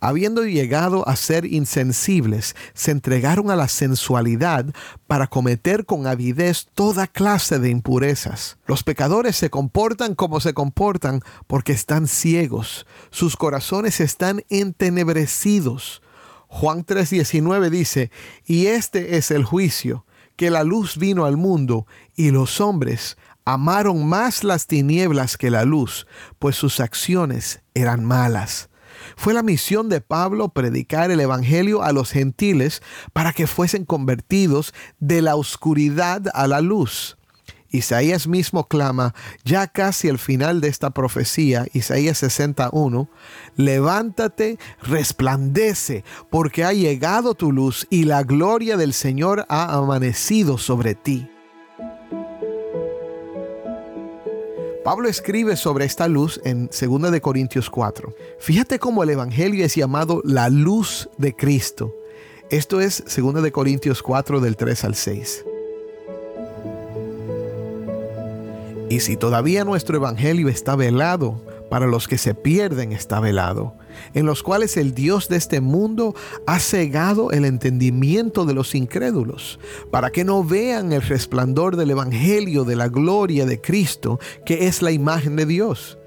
Habiendo 0.00 0.44
llegado 0.44 1.08
a 1.08 1.16
ser 1.16 1.46
insensibles, 1.46 2.54
se 2.74 2.90
entregaron 2.90 3.50
a 3.50 3.56
la 3.56 3.68
sensualidad 3.68 4.66
para 5.06 5.26
cometer 5.26 5.86
con 5.86 6.06
avidez 6.06 6.66
toda 6.74 7.06
clase 7.06 7.58
de 7.58 7.70
impurezas. 7.70 8.58
Los 8.66 8.82
pecadores 8.82 9.36
se 9.36 9.50
comportan 9.50 10.14
como 10.14 10.40
se 10.40 10.54
comportan 10.54 11.20
porque 11.46 11.72
están 11.72 12.08
ciegos, 12.08 12.86
sus 13.10 13.36
corazones 13.36 14.00
están 14.00 14.44
entenebrecidos. 14.48 16.02
Juan 16.48 16.84
3:19 16.84 17.70
dice, 17.70 18.10
y 18.44 18.66
este 18.66 19.16
es 19.16 19.30
el 19.30 19.44
juicio, 19.44 20.04
que 20.36 20.50
la 20.50 20.64
luz 20.64 20.96
vino 20.98 21.24
al 21.24 21.36
mundo 21.36 21.86
y 22.14 22.30
los 22.30 22.60
hombres 22.60 23.16
amaron 23.44 24.06
más 24.06 24.44
las 24.44 24.66
tinieblas 24.66 25.36
que 25.36 25.50
la 25.50 25.64
luz, 25.64 26.06
pues 26.38 26.56
sus 26.56 26.80
acciones 26.80 27.62
eran 27.74 28.04
malas. 28.04 28.68
Fue 29.16 29.34
la 29.34 29.42
misión 29.42 29.88
de 29.88 30.00
Pablo 30.00 30.50
predicar 30.50 31.10
el 31.10 31.20
Evangelio 31.20 31.82
a 31.82 31.92
los 31.92 32.10
gentiles 32.10 32.82
para 33.12 33.32
que 33.32 33.46
fuesen 33.46 33.84
convertidos 33.84 34.74
de 35.00 35.22
la 35.22 35.36
oscuridad 35.36 36.22
a 36.34 36.46
la 36.46 36.60
luz. 36.60 37.16
Isaías 37.72 38.28
mismo 38.28 38.68
clama, 38.68 39.14
ya 39.44 39.66
casi 39.66 40.10
al 40.10 40.18
final 40.18 40.60
de 40.60 40.68
esta 40.68 40.90
profecía, 40.90 41.66
Isaías 41.72 42.18
61, 42.18 43.08
levántate, 43.56 44.58
resplandece, 44.82 46.04
porque 46.30 46.64
ha 46.64 46.74
llegado 46.74 47.34
tu 47.34 47.50
luz 47.50 47.86
y 47.88 48.04
la 48.04 48.24
gloria 48.24 48.76
del 48.76 48.92
Señor 48.92 49.46
ha 49.48 49.74
amanecido 49.74 50.58
sobre 50.58 50.94
ti. 50.94 51.31
Pablo 54.84 55.08
escribe 55.08 55.56
sobre 55.56 55.84
esta 55.84 56.08
luz 56.08 56.40
en 56.44 56.68
2 56.68 57.12
de 57.12 57.20
Corintios 57.20 57.70
4. 57.70 58.12
Fíjate 58.40 58.80
cómo 58.80 59.04
el 59.04 59.10
evangelio 59.10 59.64
es 59.64 59.76
llamado 59.76 60.22
la 60.24 60.48
luz 60.48 61.08
de 61.18 61.36
Cristo. 61.36 61.94
Esto 62.50 62.80
es 62.80 63.04
2 63.04 63.42
de 63.42 63.52
Corintios 63.52 64.02
4 64.02 64.40
del 64.40 64.56
3 64.56 64.84
al 64.84 64.94
6. 64.96 65.44
Y 68.90 69.00
si 69.00 69.16
todavía 69.16 69.64
nuestro 69.64 69.96
evangelio 69.96 70.48
está 70.48 70.74
velado, 70.74 71.40
para 71.70 71.86
los 71.86 72.08
que 72.08 72.18
se 72.18 72.34
pierden 72.34 72.92
está 72.92 73.20
velado, 73.20 73.74
en 74.14 74.26
los 74.26 74.42
cuales 74.42 74.76
el 74.76 74.94
Dios 74.94 75.28
de 75.28 75.36
este 75.36 75.60
mundo 75.60 76.14
ha 76.46 76.58
cegado 76.58 77.30
el 77.30 77.44
entendimiento 77.44 78.44
de 78.44 78.54
los 78.54 78.74
incrédulos, 78.74 79.58
para 79.90 80.10
que 80.10 80.24
no 80.24 80.44
vean 80.44 80.92
el 80.92 81.02
resplandor 81.02 81.76
del 81.76 81.90
Evangelio 81.90 82.64
de 82.64 82.76
la 82.76 82.88
gloria 82.88 83.46
de 83.46 83.60
Cristo, 83.60 84.18
que 84.44 84.66
es 84.66 84.82
la 84.82 84.90
imagen 84.90 85.36
de 85.36 85.46
Dios. 85.46 85.98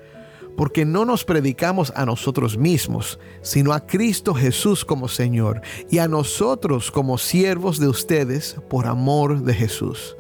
Porque 0.58 0.86
no 0.86 1.04
nos 1.04 1.26
predicamos 1.26 1.92
a 1.96 2.06
nosotros 2.06 2.58
mismos, 2.58 3.20
sino 3.42 3.74
a 3.74 3.86
Cristo 3.86 4.34
Jesús 4.34 4.86
como 4.86 5.10
Señor, 5.10 5.62
y 5.90 5.98
a 5.98 6.08
nosotros 6.08 6.92
como 6.92 7.18
siervos 7.18 7.78
de 7.78 7.90
ustedes 7.90 8.56
por 8.70 8.88
amor 8.88 9.44
de 9.44 9.54
Jesús. 9.54 10.16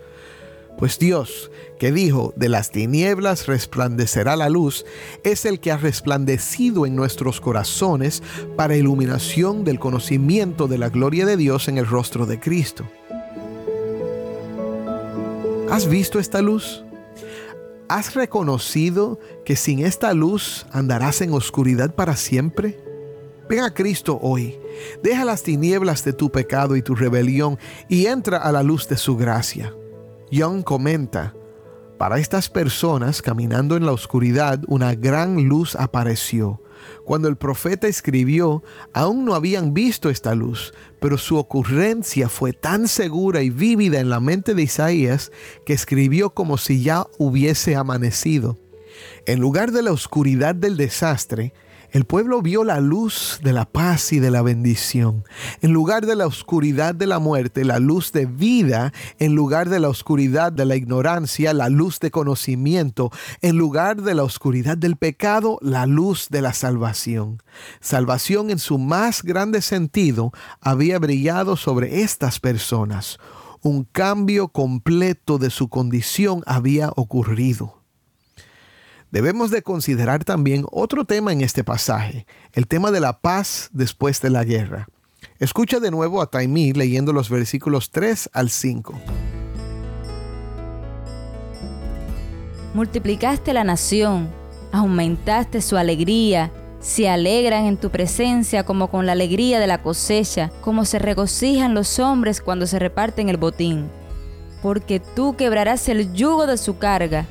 Pues 0.77 0.99
Dios, 0.99 1.51
que 1.79 1.91
dijo, 1.91 2.33
de 2.35 2.49
las 2.49 2.71
tinieblas 2.71 3.47
resplandecerá 3.47 4.35
la 4.35 4.49
luz, 4.49 4.85
es 5.23 5.45
el 5.45 5.61
que 5.61 5.71
ha 5.71 5.77
resplandecido 5.77 6.85
en 6.85 6.95
nuestros 6.95 7.39
corazones 7.39 8.21
para 8.57 8.75
iluminación 8.75 9.63
del 9.63 9.79
conocimiento 9.79 10.67
de 10.67 10.77
la 10.77 10.89
gloria 10.89 11.25
de 11.25 11.37
Dios 11.37 11.69
en 11.69 11.77
el 11.77 11.87
rostro 11.87 12.25
de 12.25 12.39
Cristo. 12.39 12.85
¿Has 15.71 15.87
visto 15.87 16.19
esta 16.19 16.41
luz? 16.41 16.83
¿Has 17.87 18.13
reconocido 18.13 19.19
que 19.45 19.55
sin 19.55 19.79
esta 19.85 20.13
luz 20.13 20.65
andarás 20.71 21.21
en 21.21 21.33
oscuridad 21.33 21.95
para 21.95 22.15
siempre? 22.17 22.79
Ven 23.47 23.61
a 23.61 23.73
Cristo 23.73 24.19
hoy, 24.21 24.57
deja 25.03 25.23
las 25.23 25.43
tinieblas 25.43 26.03
de 26.03 26.13
tu 26.13 26.31
pecado 26.31 26.75
y 26.75 26.81
tu 26.81 26.95
rebelión 26.95 27.59
y 27.87 28.07
entra 28.07 28.37
a 28.37 28.51
la 28.51 28.63
luz 28.63 28.87
de 28.87 28.97
su 28.97 29.15
gracia. 29.15 29.73
Young 30.31 30.63
comenta, 30.63 31.35
para 31.97 32.17
estas 32.17 32.49
personas 32.49 33.21
caminando 33.21 33.77
en 33.77 33.85
la 33.85 33.93
oscuridad 33.93 34.59
una 34.67 34.95
gran 34.95 35.45
luz 35.45 35.75
apareció. 35.75 36.61
Cuando 37.05 37.27
el 37.29 37.37
profeta 37.37 37.87
escribió, 37.87 38.63
aún 38.93 39.23
no 39.23 39.33
habían 39.33 39.73
visto 39.73 40.09
esta 40.09 40.35
luz, 40.35 40.73
pero 40.99 41.17
su 41.17 41.37
ocurrencia 41.37 42.27
fue 42.27 42.51
tan 42.51 42.87
segura 42.87 43.43
y 43.43 43.49
vívida 43.49 43.99
en 43.99 44.09
la 44.09 44.19
mente 44.19 44.53
de 44.53 44.63
Isaías 44.63 45.31
que 45.65 45.73
escribió 45.73 46.31
como 46.31 46.57
si 46.57 46.83
ya 46.83 47.07
hubiese 47.17 47.75
amanecido. 47.75 48.57
En 49.25 49.39
lugar 49.39 49.71
de 49.71 49.83
la 49.83 49.91
oscuridad 49.91 50.53
del 50.55 50.77
desastre, 50.77 51.53
el 51.95 52.03
pueblo 52.03 52.41
vio 52.41 52.65
la 52.65 52.81
luz 52.81 53.39
de 53.41 53.53
la 53.53 53.63
paz 53.63 54.11
y 54.11 54.19
de 54.19 54.29
la 54.29 54.41
bendición. 54.41 55.23
En 55.61 55.71
lugar 55.71 56.05
de 56.05 56.17
la 56.17 56.27
oscuridad 56.27 56.93
de 56.93 57.07
la 57.07 57.19
muerte, 57.19 57.63
la 57.63 57.79
luz 57.79 58.11
de 58.11 58.25
vida. 58.25 58.91
En 59.17 59.33
lugar 59.33 59.69
de 59.69 59.79
la 59.79 59.87
oscuridad 59.87 60.51
de 60.51 60.65
la 60.65 60.75
ignorancia, 60.75 61.53
la 61.53 61.69
luz 61.69 62.01
de 62.01 62.11
conocimiento. 62.11 63.11
En 63.41 63.57
lugar 63.57 64.01
de 64.01 64.13
la 64.13 64.23
oscuridad 64.23 64.77
del 64.77 64.97
pecado, 64.97 65.57
la 65.61 65.85
luz 65.85 66.27
de 66.29 66.41
la 66.41 66.51
salvación. 66.51 67.41
Salvación 67.79 68.49
en 68.49 68.59
su 68.59 68.77
más 68.77 69.23
grande 69.23 69.61
sentido 69.61 70.33
había 70.59 70.99
brillado 70.99 71.55
sobre 71.55 72.01
estas 72.01 72.41
personas. 72.41 73.19
Un 73.61 73.85
cambio 73.85 74.49
completo 74.49 75.37
de 75.37 75.49
su 75.49 75.69
condición 75.69 76.43
había 76.45 76.89
ocurrido 76.97 77.84
debemos 79.15 79.49
de 79.49 79.61
considerar 79.61 80.25
también 80.25 80.65
otro 80.73 81.05
tema 81.05 81.31
en 81.31 81.39
este 81.39 81.63
pasaje, 81.63 82.25
el 82.51 82.67
tema 82.67 82.91
de 82.91 82.99
la 82.99 83.21
paz 83.21 83.69
después 83.71 84.19
de 84.19 84.29
la 84.29 84.43
guerra. 84.43 84.89
Escucha 85.39 85.79
de 85.79 85.89
nuevo 85.89 86.21
a 86.21 86.29
Taimí 86.29 86.73
leyendo 86.73 87.13
los 87.13 87.29
versículos 87.29 87.91
3 87.91 88.31
al 88.33 88.49
5. 88.49 88.93
Multiplicaste 92.73 93.53
la 93.53 93.63
nación, 93.63 94.27
aumentaste 94.73 95.61
su 95.61 95.77
alegría, 95.77 96.51
se 96.81 97.07
alegran 97.07 97.67
en 97.67 97.77
tu 97.77 97.91
presencia 97.91 98.65
como 98.65 98.89
con 98.89 99.05
la 99.05 99.13
alegría 99.13 99.61
de 99.61 99.67
la 99.67 99.81
cosecha, 99.81 100.51
como 100.59 100.83
se 100.83 100.99
regocijan 100.99 101.73
los 101.73 101.99
hombres 101.99 102.41
cuando 102.41 102.67
se 102.67 102.79
reparten 102.79 103.29
el 103.29 103.37
botín. 103.37 103.89
Porque 104.61 104.99
tú 104.99 105.37
quebrarás 105.37 105.87
el 105.87 106.11
yugo 106.13 106.47
de 106.47 106.57
su 106.57 106.79
carga 106.79 107.25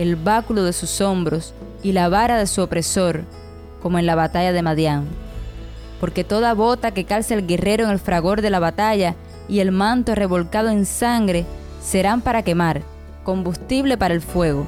el 0.00 0.16
báculo 0.16 0.64
de 0.64 0.72
sus 0.72 1.02
hombros 1.02 1.52
y 1.82 1.92
la 1.92 2.08
vara 2.08 2.38
de 2.38 2.46
su 2.46 2.62
opresor, 2.62 3.24
como 3.82 3.98
en 3.98 4.06
la 4.06 4.14
batalla 4.14 4.50
de 4.50 4.62
Madián. 4.62 5.06
Porque 6.00 6.24
toda 6.24 6.54
bota 6.54 6.94
que 6.94 7.04
calce 7.04 7.34
el 7.34 7.46
guerrero 7.46 7.84
en 7.84 7.90
el 7.90 7.98
fragor 7.98 8.40
de 8.40 8.48
la 8.48 8.60
batalla 8.60 9.14
y 9.46 9.60
el 9.60 9.72
manto 9.72 10.14
revolcado 10.14 10.70
en 10.70 10.86
sangre 10.86 11.44
serán 11.82 12.22
para 12.22 12.42
quemar, 12.42 12.80
combustible 13.24 13.98
para 13.98 14.14
el 14.14 14.22
fuego. 14.22 14.66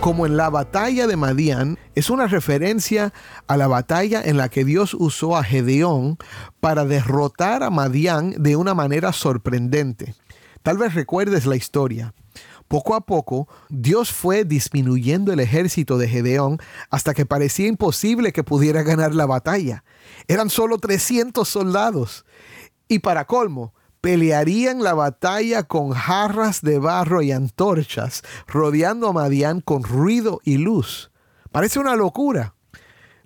como 0.00 0.24
en 0.24 0.38
la 0.38 0.48
batalla 0.48 1.06
de 1.06 1.16
Madián, 1.16 1.76
es 1.94 2.08
una 2.08 2.28
referencia 2.28 3.12
a 3.46 3.58
la 3.58 3.66
batalla 3.66 4.22
en 4.24 4.38
la 4.38 4.48
que 4.48 4.64
Dios 4.64 4.94
usó 4.94 5.36
a 5.36 5.44
Gedeón 5.44 6.16
para 6.60 6.86
derrotar 6.86 7.62
a 7.62 7.68
Madián 7.68 8.34
de 8.38 8.56
una 8.56 8.72
manera 8.72 9.12
sorprendente. 9.12 10.14
Tal 10.62 10.78
vez 10.78 10.94
recuerdes 10.94 11.46
la 11.46 11.56
historia. 11.56 12.14
Poco 12.68 12.94
a 12.94 13.00
poco, 13.00 13.48
Dios 13.70 14.12
fue 14.12 14.44
disminuyendo 14.44 15.32
el 15.32 15.40
ejército 15.40 15.96
de 15.96 16.06
Gedeón 16.06 16.58
hasta 16.90 17.14
que 17.14 17.24
parecía 17.24 17.66
imposible 17.66 18.32
que 18.32 18.44
pudiera 18.44 18.82
ganar 18.82 19.14
la 19.14 19.24
batalla. 19.24 19.84
Eran 20.26 20.50
solo 20.50 20.78
300 20.78 21.48
soldados. 21.48 22.26
Y 22.86 22.98
para 22.98 23.26
colmo, 23.26 23.72
pelearían 24.02 24.82
la 24.82 24.94
batalla 24.94 25.62
con 25.62 25.90
jarras 25.90 26.60
de 26.60 26.78
barro 26.78 27.22
y 27.22 27.32
antorchas, 27.32 28.22
rodeando 28.46 29.08
a 29.08 29.12
Madián 29.12 29.60
con 29.62 29.82
ruido 29.82 30.40
y 30.44 30.58
luz. 30.58 31.10
Parece 31.50 31.78
una 31.78 31.96
locura. 31.96 32.54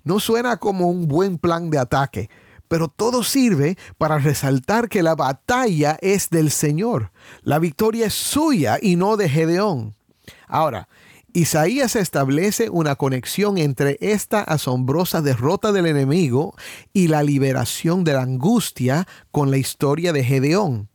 No 0.03 0.19
suena 0.19 0.57
como 0.57 0.89
un 0.89 1.07
buen 1.07 1.37
plan 1.37 1.69
de 1.69 1.79
ataque, 1.79 2.29
pero 2.73 2.87
todo 2.87 3.21
sirve 3.23 3.77
para 3.99 4.17
resaltar 4.17 4.89
que 4.89 5.03
la 5.03 5.13
batalla 5.13 5.95
es 6.01 6.31
del 6.31 6.49
Señor. 6.49 7.11
La 7.43 7.59
victoria 7.59 8.07
es 8.07 8.15
suya 8.15 8.79
y 8.81 8.95
no 8.95 9.15
de 9.15 9.29
Gedeón. 9.29 9.93
Ahora, 10.47 10.89
Isaías 11.33 11.95
establece 11.95 12.71
una 12.71 12.95
conexión 12.95 13.59
entre 13.59 13.99
esta 14.01 14.41
asombrosa 14.41 15.21
derrota 15.21 15.71
del 15.71 15.85
enemigo 15.85 16.55
y 16.93 17.09
la 17.09 17.21
liberación 17.21 18.03
de 18.03 18.13
la 18.13 18.23
angustia 18.23 19.07
con 19.29 19.51
la 19.51 19.57
historia 19.57 20.11
de 20.11 20.23
Gedeón. 20.23 20.89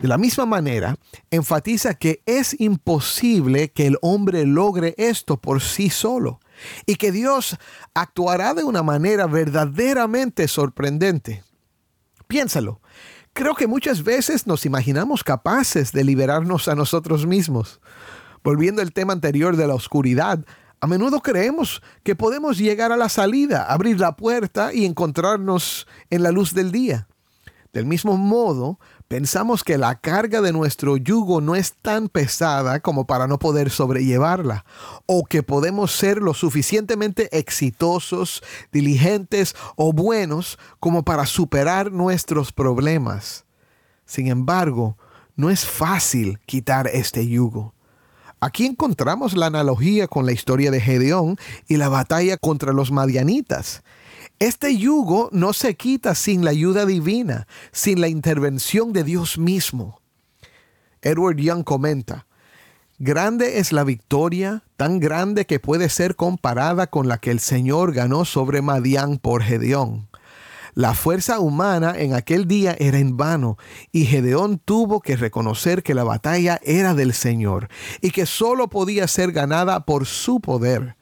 De 0.00 0.08
la 0.08 0.18
misma 0.18 0.44
manera, 0.44 0.96
enfatiza 1.30 1.94
que 1.94 2.20
es 2.26 2.60
imposible 2.60 3.70
que 3.70 3.86
el 3.86 3.96
hombre 4.02 4.44
logre 4.44 4.96
esto 4.98 5.40
por 5.40 5.62
sí 5.62 5.88
solo. 5.88 6.40
Y 6.86 6.96
que 6.96 7.12
Dios 7.12 7.56
actuará 7.94 8.54
de 8.54 8.64
una 8.64 8.82
manera 8.82 9.26
verdaderamente 9.26 10.48
sorprendente. 10.48 11.42
Piénsalo. 12.26 12.80
Creo 13.32 13.54
que 13.54 13.66
muchas 13.66 14.02
veces 14.02 14.46
nos 14.46 14.64
imaginamos 14.64 15.22
capaces 15.22 15.92
de 15.92 16.04
liberarnos 16.04 16.68
a 16.68 16.74
nosotros 16.74 17.26
mismos. 17.26 17.80
Volviendo 18.42 18.80
al 18.80 18.92
tema 18.92 19.12
anterior 19.12 19.56
de 19.56 19.66
la 19.66 19.74
oscuridad, 19.74 20.44
a 20.80 20.86
menudo 20.86 21.20
creemos 21.20 21.82
que 22.02 22.16
podemos 22.16 22.58
llegar 22.58 22.92
a 22.92 22.96
la 22.96 23.08
salida, 23.08 23.64
abrir 23.64 24.00
la 24.00 24.16
puerta 24.16 24.72
y 24.72 24.84
encontrarnos 24.84 25.86
en 26.10 26.22
la 26.22 26.30
luz 26.30 26.54
del 26.54 26.72
día. 26.72 27.08
Del 27.72 27.86
mismo 27.86 28.16
modo, 28.16 28.78
pensamos 29.08 29.62
que 29.62 29.78
la 29.78 29.94
carga 29.96 30.40
de 30.40 30.52
nuestro 30.52 30.96
yugo 30.96 31.40
no 31.40 31.54
es 31.54 31.74
tan 31.74 32.08
pesada 32.08 32.80
como 32.80 33.06
para 33.06 33.26
no 33.26 33.38
poder 33.38 33.70
sobrellevarla, 33.70 34.64
o 35.06 35.24
que 35.24 35.42
podemos 35.42 35.92
ser 35.92 36.18
lo 36.18 36.34
suficientemente 36.34 37.28
exitosos, 37.36 38.42
diligentes 38.72 39.54
o 39.76 39.92
buenos 39.92 40.58
como 40.80 41.04
para 41.04 41.26
superar 41.26 41.92
nuestros 41.92 42.52
problemas. 42.52 43.44
Sin 44.04 44.28
embargo, 44.28 44.96
no 45.36 45.50
es 45.50 45.64
fácil 45.64 46.38
quitar 46.46 46.88
este 46.88 47.26
yugo. 47.26 47.74
Aquí 48.40 48.66
encontramos 48.66 49.34
la 49.34 49.46
analogía 49.46 50.08
con 50.08 50.26
la 50.26 50.32
historia 50.32 50.70
de 50.70 50.80
Gedeón 50.80 51.38
y 51.68 51.76
la 51.76 51.88
batalla 51.88 52.36
contra 52.36 52.72
los 52.72 52.92
madianitas. 52.92 53.82
Este 54.38 54.76
yugo 54.76 55.30
no 55.32 55.54
se 55.54 55.76
quita 55.76 56.14
sin 56.14 56.44
la 56.44 56.50
ayuda 56.50 56.84
divina, 56.84 57.46
sin 57.72 58.02
la 58.02 58.08
intervención 58.08 58.92
de 58.92 59.02
Dios 59.02 59.38
mismo. 59.38 60.02
Edward 61.00 61.36
Young 61.36 61.64
comenta, 61.64 62.26
Grande 62.98 63.58
es 63.58 63.72
la 63.72 63.82
victoria, 63.82 64.62
tan 64.76 65.00
grande 65.00 65.46
que 65.46 65.58
puede 65.58 65.88
ser 65.88 66.16
comparada 66.16 66.86
con 66.86 67.08
la 67.08 67.16
que 67.16 67.30
el 67.30 67.40
Señor 67.40 67.94
ganó 67.94 68.26
sobre 68.26 68.60
Madián 68.60 69.16
por 69.16 69.42
Gedeón. 69.42 70.08
La 70.74 70.92
fuerza 70.92 71.38
humana 71.40 71.94
en 71.96 72.12
aquel 72.12 72.46
día 72.46 72.76
era 72.78 72.98
en 72.98 73.16
vano 73.16 73.56
y 73.90 74.04
Gedeón 74.04 74.58
tuvo 74.58 75.00
que 75.00 75.16
reconocer 75.16 75.82
que 75.82 75.94
la 75.94 76.04
batalla 76.04 76.60
era 76.62 76.92
del 76.92 77.14
Señor 77.14 77.68
y 78.02 78.10
que 78.10 78.26
sólo 78.26 78.68
podía 78.68 79.08
ser 79.08 79.32
ganada 79.32 79.86
por 79.86 80.04
su 80.04 80.40
poder. 80.40 80.96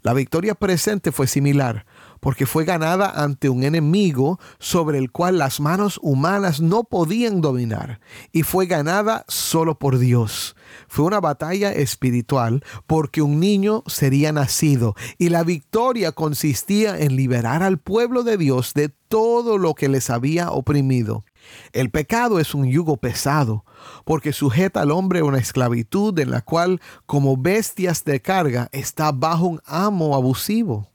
La 0.00 0.14
victoria 0.14 0.54
presente 0.54 1.12
fue 1.12 1.26
similar 1.26 1.84
porque 2.22 2.46
fue 2.46 2.64
ganada 2.64 3.10
ante 3.10 3.48
un 3.48 3.64
enemigo 3.64 4.38
sobre 4.60 4.98
el 4.98 5.10
cual 5.10 5.38
las 5.38 5.58
manos 5.58 5.98
humanas 6.02 6.60
no 6.60 6.84
podían 6.84 7.40
dominar, 7.40 7.98
y 8.30 8.44
fue 8.44 8.66
ganada 8.66 9.24
solo 9.26 9.76
por 9.76 9.98
Dios. 9.98 10.54
Fue 10.86 11.04
una 11.04 11.18
batalla 11.18 11.72
espiritual 11.72 12.62
porque 12.86 13.22
un 13.22 13.40
niño 13.40 13.82
sería 13.88 14.30
nacido, 14.30 14.94
y 15.18 15.30
la 15.30 15.42
victoria 15.42 16.12
consistía 16.12 16.96
en 16.96 17.16
liberar 17.16 17.64
al 17.64 17.78
pueblo 17.78 18.22
de 18.22 18.36
Dios 18.36 18.72
de 18.72 18.88
todo 18.88 19.58
lo 19.58 19.74
que 19.74 19.88
les 19.88 20.08
había 20.08 20.52
oprimido. 20.52 21.24
El 21.72 21.90
pecado 21.90 22.38
es 22.38 22.54
un 22.54 22.70
yugo 22.70 22.98
pesado, 22.98 23.64
porque 24.04 24.32
sujeta 24.32 24.82
al 24.82 24.92
hombre 24.92 25.20
a 25.20 25.24
una 25.24 25.38
esclavitud 25.38 26.16
en 26.20 26.30
la 26.30 26.42
cual, 26.42 26.80
como 27.04 27.36
bestias 27.36 28.04
de 28.04 28.22
carga, 28.22 28.68
está 28.70 29.10
bajo 29.10 29.46
un 29.46 29.60
amo 29.66 30.14
abusivo. 30.14 30.91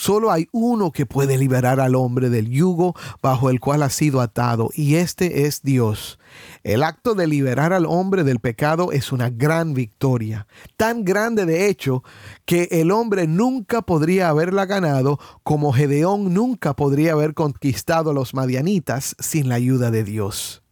Solo 0.00 0.32
hay 0.32 0.48
uno 0.50 0.92
que 0.92 1.04
puede 1.04 1.36
liberar 1.36 1.78
al 1.78 1.94
hombre 1.94 2.30
del 2.30 2.48
yugo 2.48 2.94
bajo 3.20 3.50
el 3.50 3.60
cual 3.60 3.82
ha 3.82 3.90
sido 3.90 4.22
atado, 4.22 4.70
y 4.72 4.94
este 4.94 5.44
es 5.44 5.60
Dios. 5.60 6.18
El 6.62 6.84
acto 6.84 7.14
de 7.14 7.26
liberar 7.26 7.74
al 7.74 7.84
hombre 7.84 8.24
del 8.24 8.40
pecado 8.40 8.92
es 8.92 9.12
una 9.12 9.28
gran 9.28 9.74
victoria, 9.74 10.46
tan 10.78 11.04
grande 11.04 11.44
de 11.44 11.68
hecho 11.68 12.02
que 12.46 12.68
el 12.70 12.92
hombre 12.92 13.26
nunca 13.26 13.82
podría 13.82 14.30
haberla 14.30 14.64
ganado 14.64 15.18
como 15.42 15.70
Gedeón 15.70 16.32
nunca 16.32 16.74
podría 16.74 17.12
haber 17.12 17.34
conquistado 17.34 18.12
a 18.12 18.14
los 18.14 18.32
madianitas 18.32 19.14
sin 19.18 19.50
la 19.50 19.56
ayuda 19.56 19.90
de 19.90 20.02
Dios. 20.02 20.62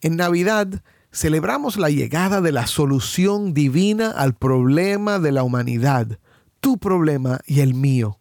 En 0.00 0.14
Navidad 0.14 0.84
celebramos 1.10 1.78
la 1.78 1.90
llegada 1.90 2.40
de 2.40 2.52
la 2.52 2.68
solución 2.68 3.54
divina 3.54 4.12
al 4.12 4.36
problema 4.36 5.18
de 5.18 5.32
la 5.32 5.42
humanidad, 5.42 6.20
tu 6.60 6.78
problema 6.78 7.40
y 7.44 7.58
el 7.58 7.74
mío 7.74 8.20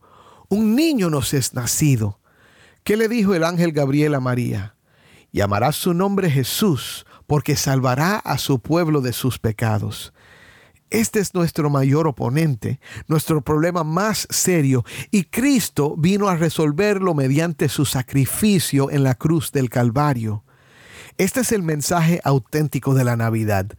un 0.55 0.73
niño 0.73 1.09
nos 1.09 1.33
es 1.33 1.53
nacido. 1.53 2.19
¿Qué 2.85 2.95
le 2.95 3.09
dijo 3.09 3.35
el 3.35 3.43
ángel 3.43 3.73
Gabriel 3.73 4.15
a 4.15 4.21
María? 4.21 4.75
Llamará 5.33 5.73
su 5.73 5.93
nombre 5.93 6.31
Jesús, 6.31 7.05
porque 7.27 7.57
salvará 7.57 8.15
a 8.15 8.37
su 8.37 8.59
pueblo 8.59 9.01
de 9.01 9.11
sus 9.11 9.37
pecados. 9.37 10.13
Este 10.89 11.19
es 11.19 11.33
nuestro 11.33 11.69
mayor 11.69 12.07
oponente, 12.07 12.79
nuestro 13.07 13.41
problema 13.41 13.83
más 13.83 14.27
serio, 14.29 14.85
y 15.11 15.25
Cristo 15.25 15.95
vino 15.97 16.29
a 16.29 16.37
resolverlo 16.37 17.13
mediante 17.13 17.67
su 17.67 17.83
sacrificio 17.83 18.89
en 18.89 19.03
la 19.03 19.15
cruz 19.15 19.51
del 19.51 19.69
Calvario. 19.69 20.45
Este 21.17 21.41
es 21.41 21.51
el 21.51 21.63
mensaje 21.63 22.21
auténtico 22.23 22.93
de 22.93 23.03
la 23.03 23.17
Navidad. 23.17 23.73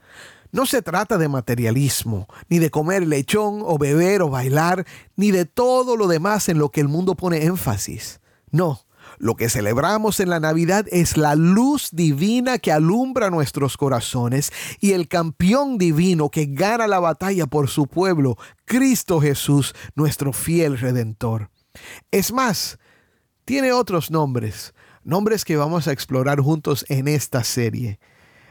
No 0.57 0.65
se 0.65 0.81
trata 0.81 1.19
de 1.19 1.29
materialismo, 1.29 2.29
ni 2.49 2.59
de 2.59 2.71
comer 2.71 3.07
lechón 3.07 3.61
o 3.63 3.77
beber 3.77 4.23
o 4.23 4.31
bailar, 4.31 4.87
ni 5.15 5.31
de 5.31 5.45
todo 5.45 5.99
lo 5.99 6.07
demás 6.07 6.49
en 6.49 6.57
lo 6.57 6.71
que 6.71 6.81
el 6.81 6.89
mundo 6.89 7.15
pone 7.15 7.45
énfasis. 7.45 8.23
No, 8.51 8.81
lo 9.19 9.35
que 9.35 9.51
celebramos 9.51 10.19
en 10.19 10.31
la 10.31 10.41
Navidad 10.41 10.87
es 10.91 11.19
la 11.19 11.35
luz 11.35 11.91
divina 11.93 12.57
que 12.57 12.73
alumbra 12.73 13.29
nuestros 13.29 13.77
corazones 13.77 14.51
y 14.81 14.93
el 14.93 15.09
campeón 15.09 15.77
divino 15.77 16.31
que 16.31 16.47
gana 16.47 16.87
la 16.87 17.01
batalla 17.01 17.47
por 17.47 17.69
su 17.69 17.87
pueblo, 17.87 18.39
Cristo 18.65 19.21
Jesús, 19.21 19.75
nuestro 19.95 20.33
fiel 20.33 20.79
redentor. 20.79 21.51
Es 22.11 22.33
más, 22.33 22.79
tiene 23.45 23.73
otros 23.73 24.11
nombres, 24.11 24.73
nombres 25.05 25.45
que 25.45 25.59
vamos 25.59 25.87
a 25.87 25.93
explorar 25.93 26.41
juntos 26.41 26.87
en 26.89 27.09
esta 27.09 27.45
serie. 27.45 28.01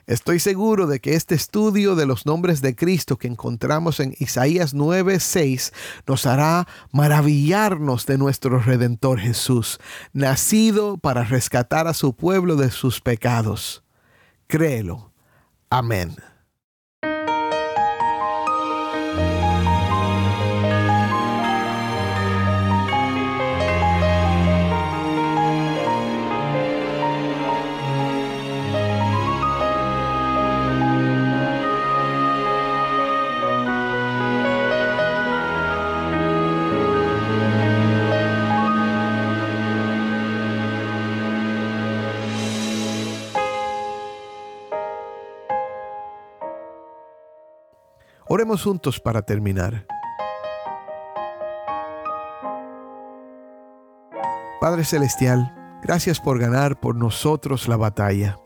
Estoy 0.08 0.40
seguro 0.40 0.86
de 0.86 1.00
que 1.00 1.16
este 1.16 1.34
estudio 1.34 1.96
de 1.96 2.06
los 2.06 2.28
nombres 2.28 2.62
de 2.62 2.76
Cristo 2.76 3.18
que 3.18 3.28
encontramos 3.28 4.00
en 4.00 4.14
Isaías 4.20 4.76
9:6 4.76 5.74
nos 6.06 6.28
hará 6.28 6.68
maravillarnos 6.92 8.06
de 8.06 8.20
nuestro 8.20 8.60
Redentor 8.60 9.20
Jesús, 9.20 9.80
nacido 10.14 10.98
para 10.98 11.24
rescatar 11.24 11.88
a 11.88 11.96
su 11.96 12.16
pueblo 12.16 12.56
de 12.56 12.70
sus 12.70 13.02
pecados. 13.02 13.84
Créelo. 14.48 15.12
Amén. 15.72 16.16
Oremos 48.36 48.64
juntos 48.64 49.00
para 49.00 49.22
terminar. 49.22 49.88
Padre 54.60 54.84
Celestial, 54.84 55.80
gracias 55.82 56.20
por 56.20 56.38
ganar 56.38 56.78
por 56.78 56.98
nosotros 56.98 57.70
la 57.70 57.78
batalla. 57.78 58.38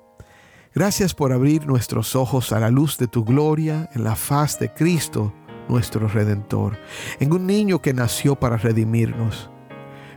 Gracias 0.75 1.15
por 1.15 1.33
abrir 1.33 1.65
nuestros 1.65 2.15
ojos 2.15 2.51
a 2.51 2.59
la 2.59 2.69
luz 2.69 2.99
de 2.99 3.07
tu 3.07 3.25
gloria 3.25 3.89
en 3.95 4.03
la 4.03 4.15
faz 4.15 4.59
de 4.59 4.71
Cristo, 4.71 5.33
nuestro 5.67 6.07
Redentor, 6.07 6.77
en 7.19 7.33
un 7.33 7.47
niño 7.47 7.81
que 7.81 7.95
nació 7.95 8.35
para 8.35 8.57
redimirnos. 8.57 9.49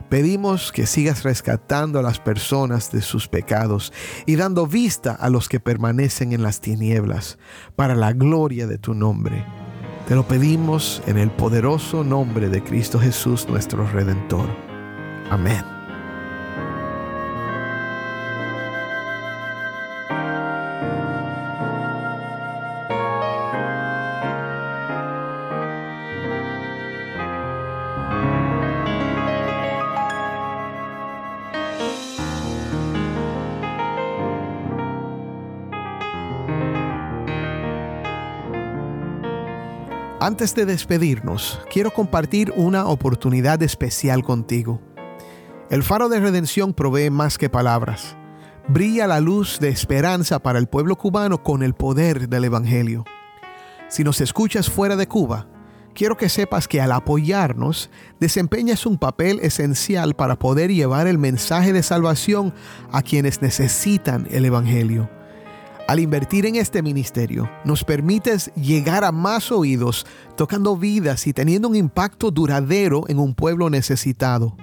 Pedimos 0.07 0.71
que 0.71 0.85
sigas 0.85 1.23
rescatando 1.23 1.97
a 1.97 2.03
las 2.03 2.19
personas 2.19 2.91
de 2.91 3.01
sus 3.01 3.27
pecados 3.27 3.91
y 4.27 4.35
dando 4.35 4.67
vista 4.67 5.13
a 5.13 5.31
los 5.31 5.49
que 5.49 5.59
permanecen 5.59 6.31
en 6.31 6.43
las 6.43 6.61
tinieblas, 6.61 7.39
para 7.75 7.95
la 7.95 8.13
gloria 8.13 8.67
de 8.67 8.77
tu 8.77 8.93
nombre. 8.93 9.43
Te 10.07 10.15
lo 10.15 10.23
pedimos 10.23 11.01
en 11.07 11.17
el 11.17 11.31
poderoso 11.31 12.03
nombre 12.03 12.49
de 12.49 12.61
Cristo 12.61 12.99
Jesús 12.99 13.47
nuestro 13.47 13.87
Redentor. 13.87 14.47
Amén. 15.29 15.72
Antes 40.23 40.55
de 40.55 40.65
despedirnos, 40.65 41.59
quiero 41.69 41.91
compartir 41.91 42.53
una 42.55 42.85
oportunidad 42.85 43.61
especial 43.61 44.23
contigo. 44.23 44.79
El 45.69 45.83
faro 45.83 46.07
de 46.07 46.21
redención 46.21 46.73
provee 46.73 47.09
más 47.09 47.37
que 47.37 47.49
palabras. 47.49 48.15
Brilla 48.69 49.05
la 49.05 49.19
luz 49.19 49.59
de 49.59 49.67
esperanza 49.67 50.39
para 50.39 50.59
el 50.59 50.67
pueblo 50.67 50.95
cubano 50.95 51.43
con 51.43 51.61
el 51.61 51.73
poder 51.73 52.29
del 52.29 52.45
Evangelio. 52.45 53.03
Si 53.89 54.05
nos 54.05 54.21
escuchas 54.21 54.69
fuera 54.69 54.95
de 54.95 55.09
Cuba, 55.09 55.49
quiero 55.93 56.15
que 56.15 56.29
sepas 56.29 56.69
que 56.69 56.79
al 56.79 56.93
apoyarnos, 56.93 57.89
desempeñas 58.21 58.85
un 58.85 58.97
papel 58.97 59.41
esencial 59.41 60.15
para 60.15 60.39
poder 60.39 60.71
llevar 60.71 61.07
el 61.07 61.17
mensaje 61.17 61.73
de 61.73 61.83
salvación 61.83 62.53
a 62.93 63.01
quienes 63.01 63.41
necesitan 63.41 64.25
el 64.31 64.45
Evangelio. 64.45 65.09
Al 65.85 65.99
invertir 65.99 66.45
en 66.45 66.55
este 66.55 66.81
ministerio, 66.81 67.51
nos 67.65 67.83
permites 67.83 68.53
llegar 68.55 69.03
a 69.03 69.11
más 69.11 69.51
oídos, 69.51 70.05
tocando 70.37 70.77
vidas 70.77 71.27
y 71.27 71.33
teniendo 71.33 71.67
un 71.67 71.75
impacto 71.75 72.31
duradero 72.31 73.03
en 73.09 73.19
un 73.19 73.35
pueblo 73.35 73.69
necesitado. 73.69 74.55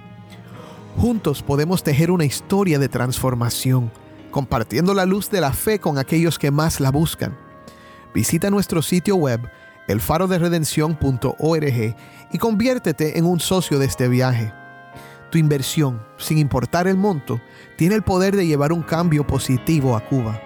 Juntos 0.97 1.43
podemos 1.43 1.83
tejer 1.83 2.09
una 2.09 2.25
historia 2.25 2.79
de 2.79 2.89
transformación, 2.89 3.91
compartiendo 4.31 4.95
la 4.95 5.05
luz 5.05 5.29
de 5.29 5.41
la 5.41 5.53
fe 5.53 5.77
con 5.77 5.99
aquellos 5.99 6.39
que 6.39 6.49
más 6.49 6.79
la 6.79 6.89
buscan. 6.89 7.37
Visita 8.15 8.49
nuestro 8.49 8.81
sitio 8.81 9.15
web 9.15 9.47
elfaroderedención.org 9.87 11.95
y 12.31 12.37
conviértete 12.39 13.19
en 13.19 13.25
un 13.25 13.39
socio 13.39 13.77
de 13.77 13.85
este 13.85 14.07
viaje. 14.07 14.51
Tu 15.29 15.37
inversión, 15.37 16.01
sin 16.17 16.39
importar 16.39 16.87
el 16.87 16.97
monto, 16.97 17.39
tiene 17.77 17.93
el 17.93 18.01
poder 18.01 18.35
de 18.35 18.47
llevar 18.47 18.73
un 18.73 18.81
cambio 18.81 19.27
positivo 19.27 19.95
a 19.95 20.01
Cuba. 20.01 20.41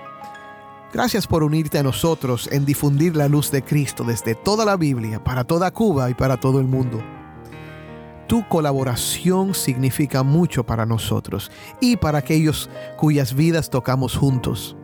Gracias 0.96 1.28
por 1.28 1.44
unirte 1.44 1.78
a 1.78 1.84
nosotros 1.84 2.48
en 2.54 2.64
difundir 2.64 3.18
la 3.18 3.28
luz 3.28 3.52
de 3.52 3.62
Cristo 3.62 4.06
desde 4.06 4.34
toda 4.34 4.64
la 4.64 4.78
Biblia, 4.78 5.22
para 5.22 5.44
toda 5.44 5.70
Cuba 5.72 6.10
y 6.10 6.14
para 6.14 6.38
todo 6.38 6.62
el 6.62 6.68
mundo. 6.68 7.04
Tu 8.28 8.48
colaboración 8.48 9.54
significa 9.54 10.24
mucho 10.24 10.66
para 10.66 10.86
nosotros 10.86 11.52
y 11.82 11.98
para 11.98 12.20
aquellos 12.20 12.70
cuyas 12.96 13.34
vidas 13.34 13.70
tocamos 13.70 14.16
juntos. 14.16 14.78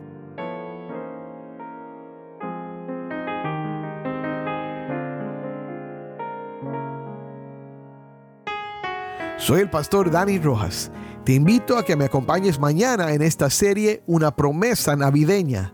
Soy 9.38 9.62
el 9.62 9.70
pastor 9.70 10.12
Dani 10.12 10.40
Rojas. 10.40 10.92
Te 11.24 11.36
invito 11.36 11.78
a 11.78 11.86
que 11.86 11.96
me 11.96 12.04
acompañes 12.04 12.60
mañana 12.60 13.14
en 13.14 13.22
esta 13.22 13.50
serie 13.50 14.04
Una 14.08 14.36
promesa 14.36 14.98
navideña. 14.98 15.74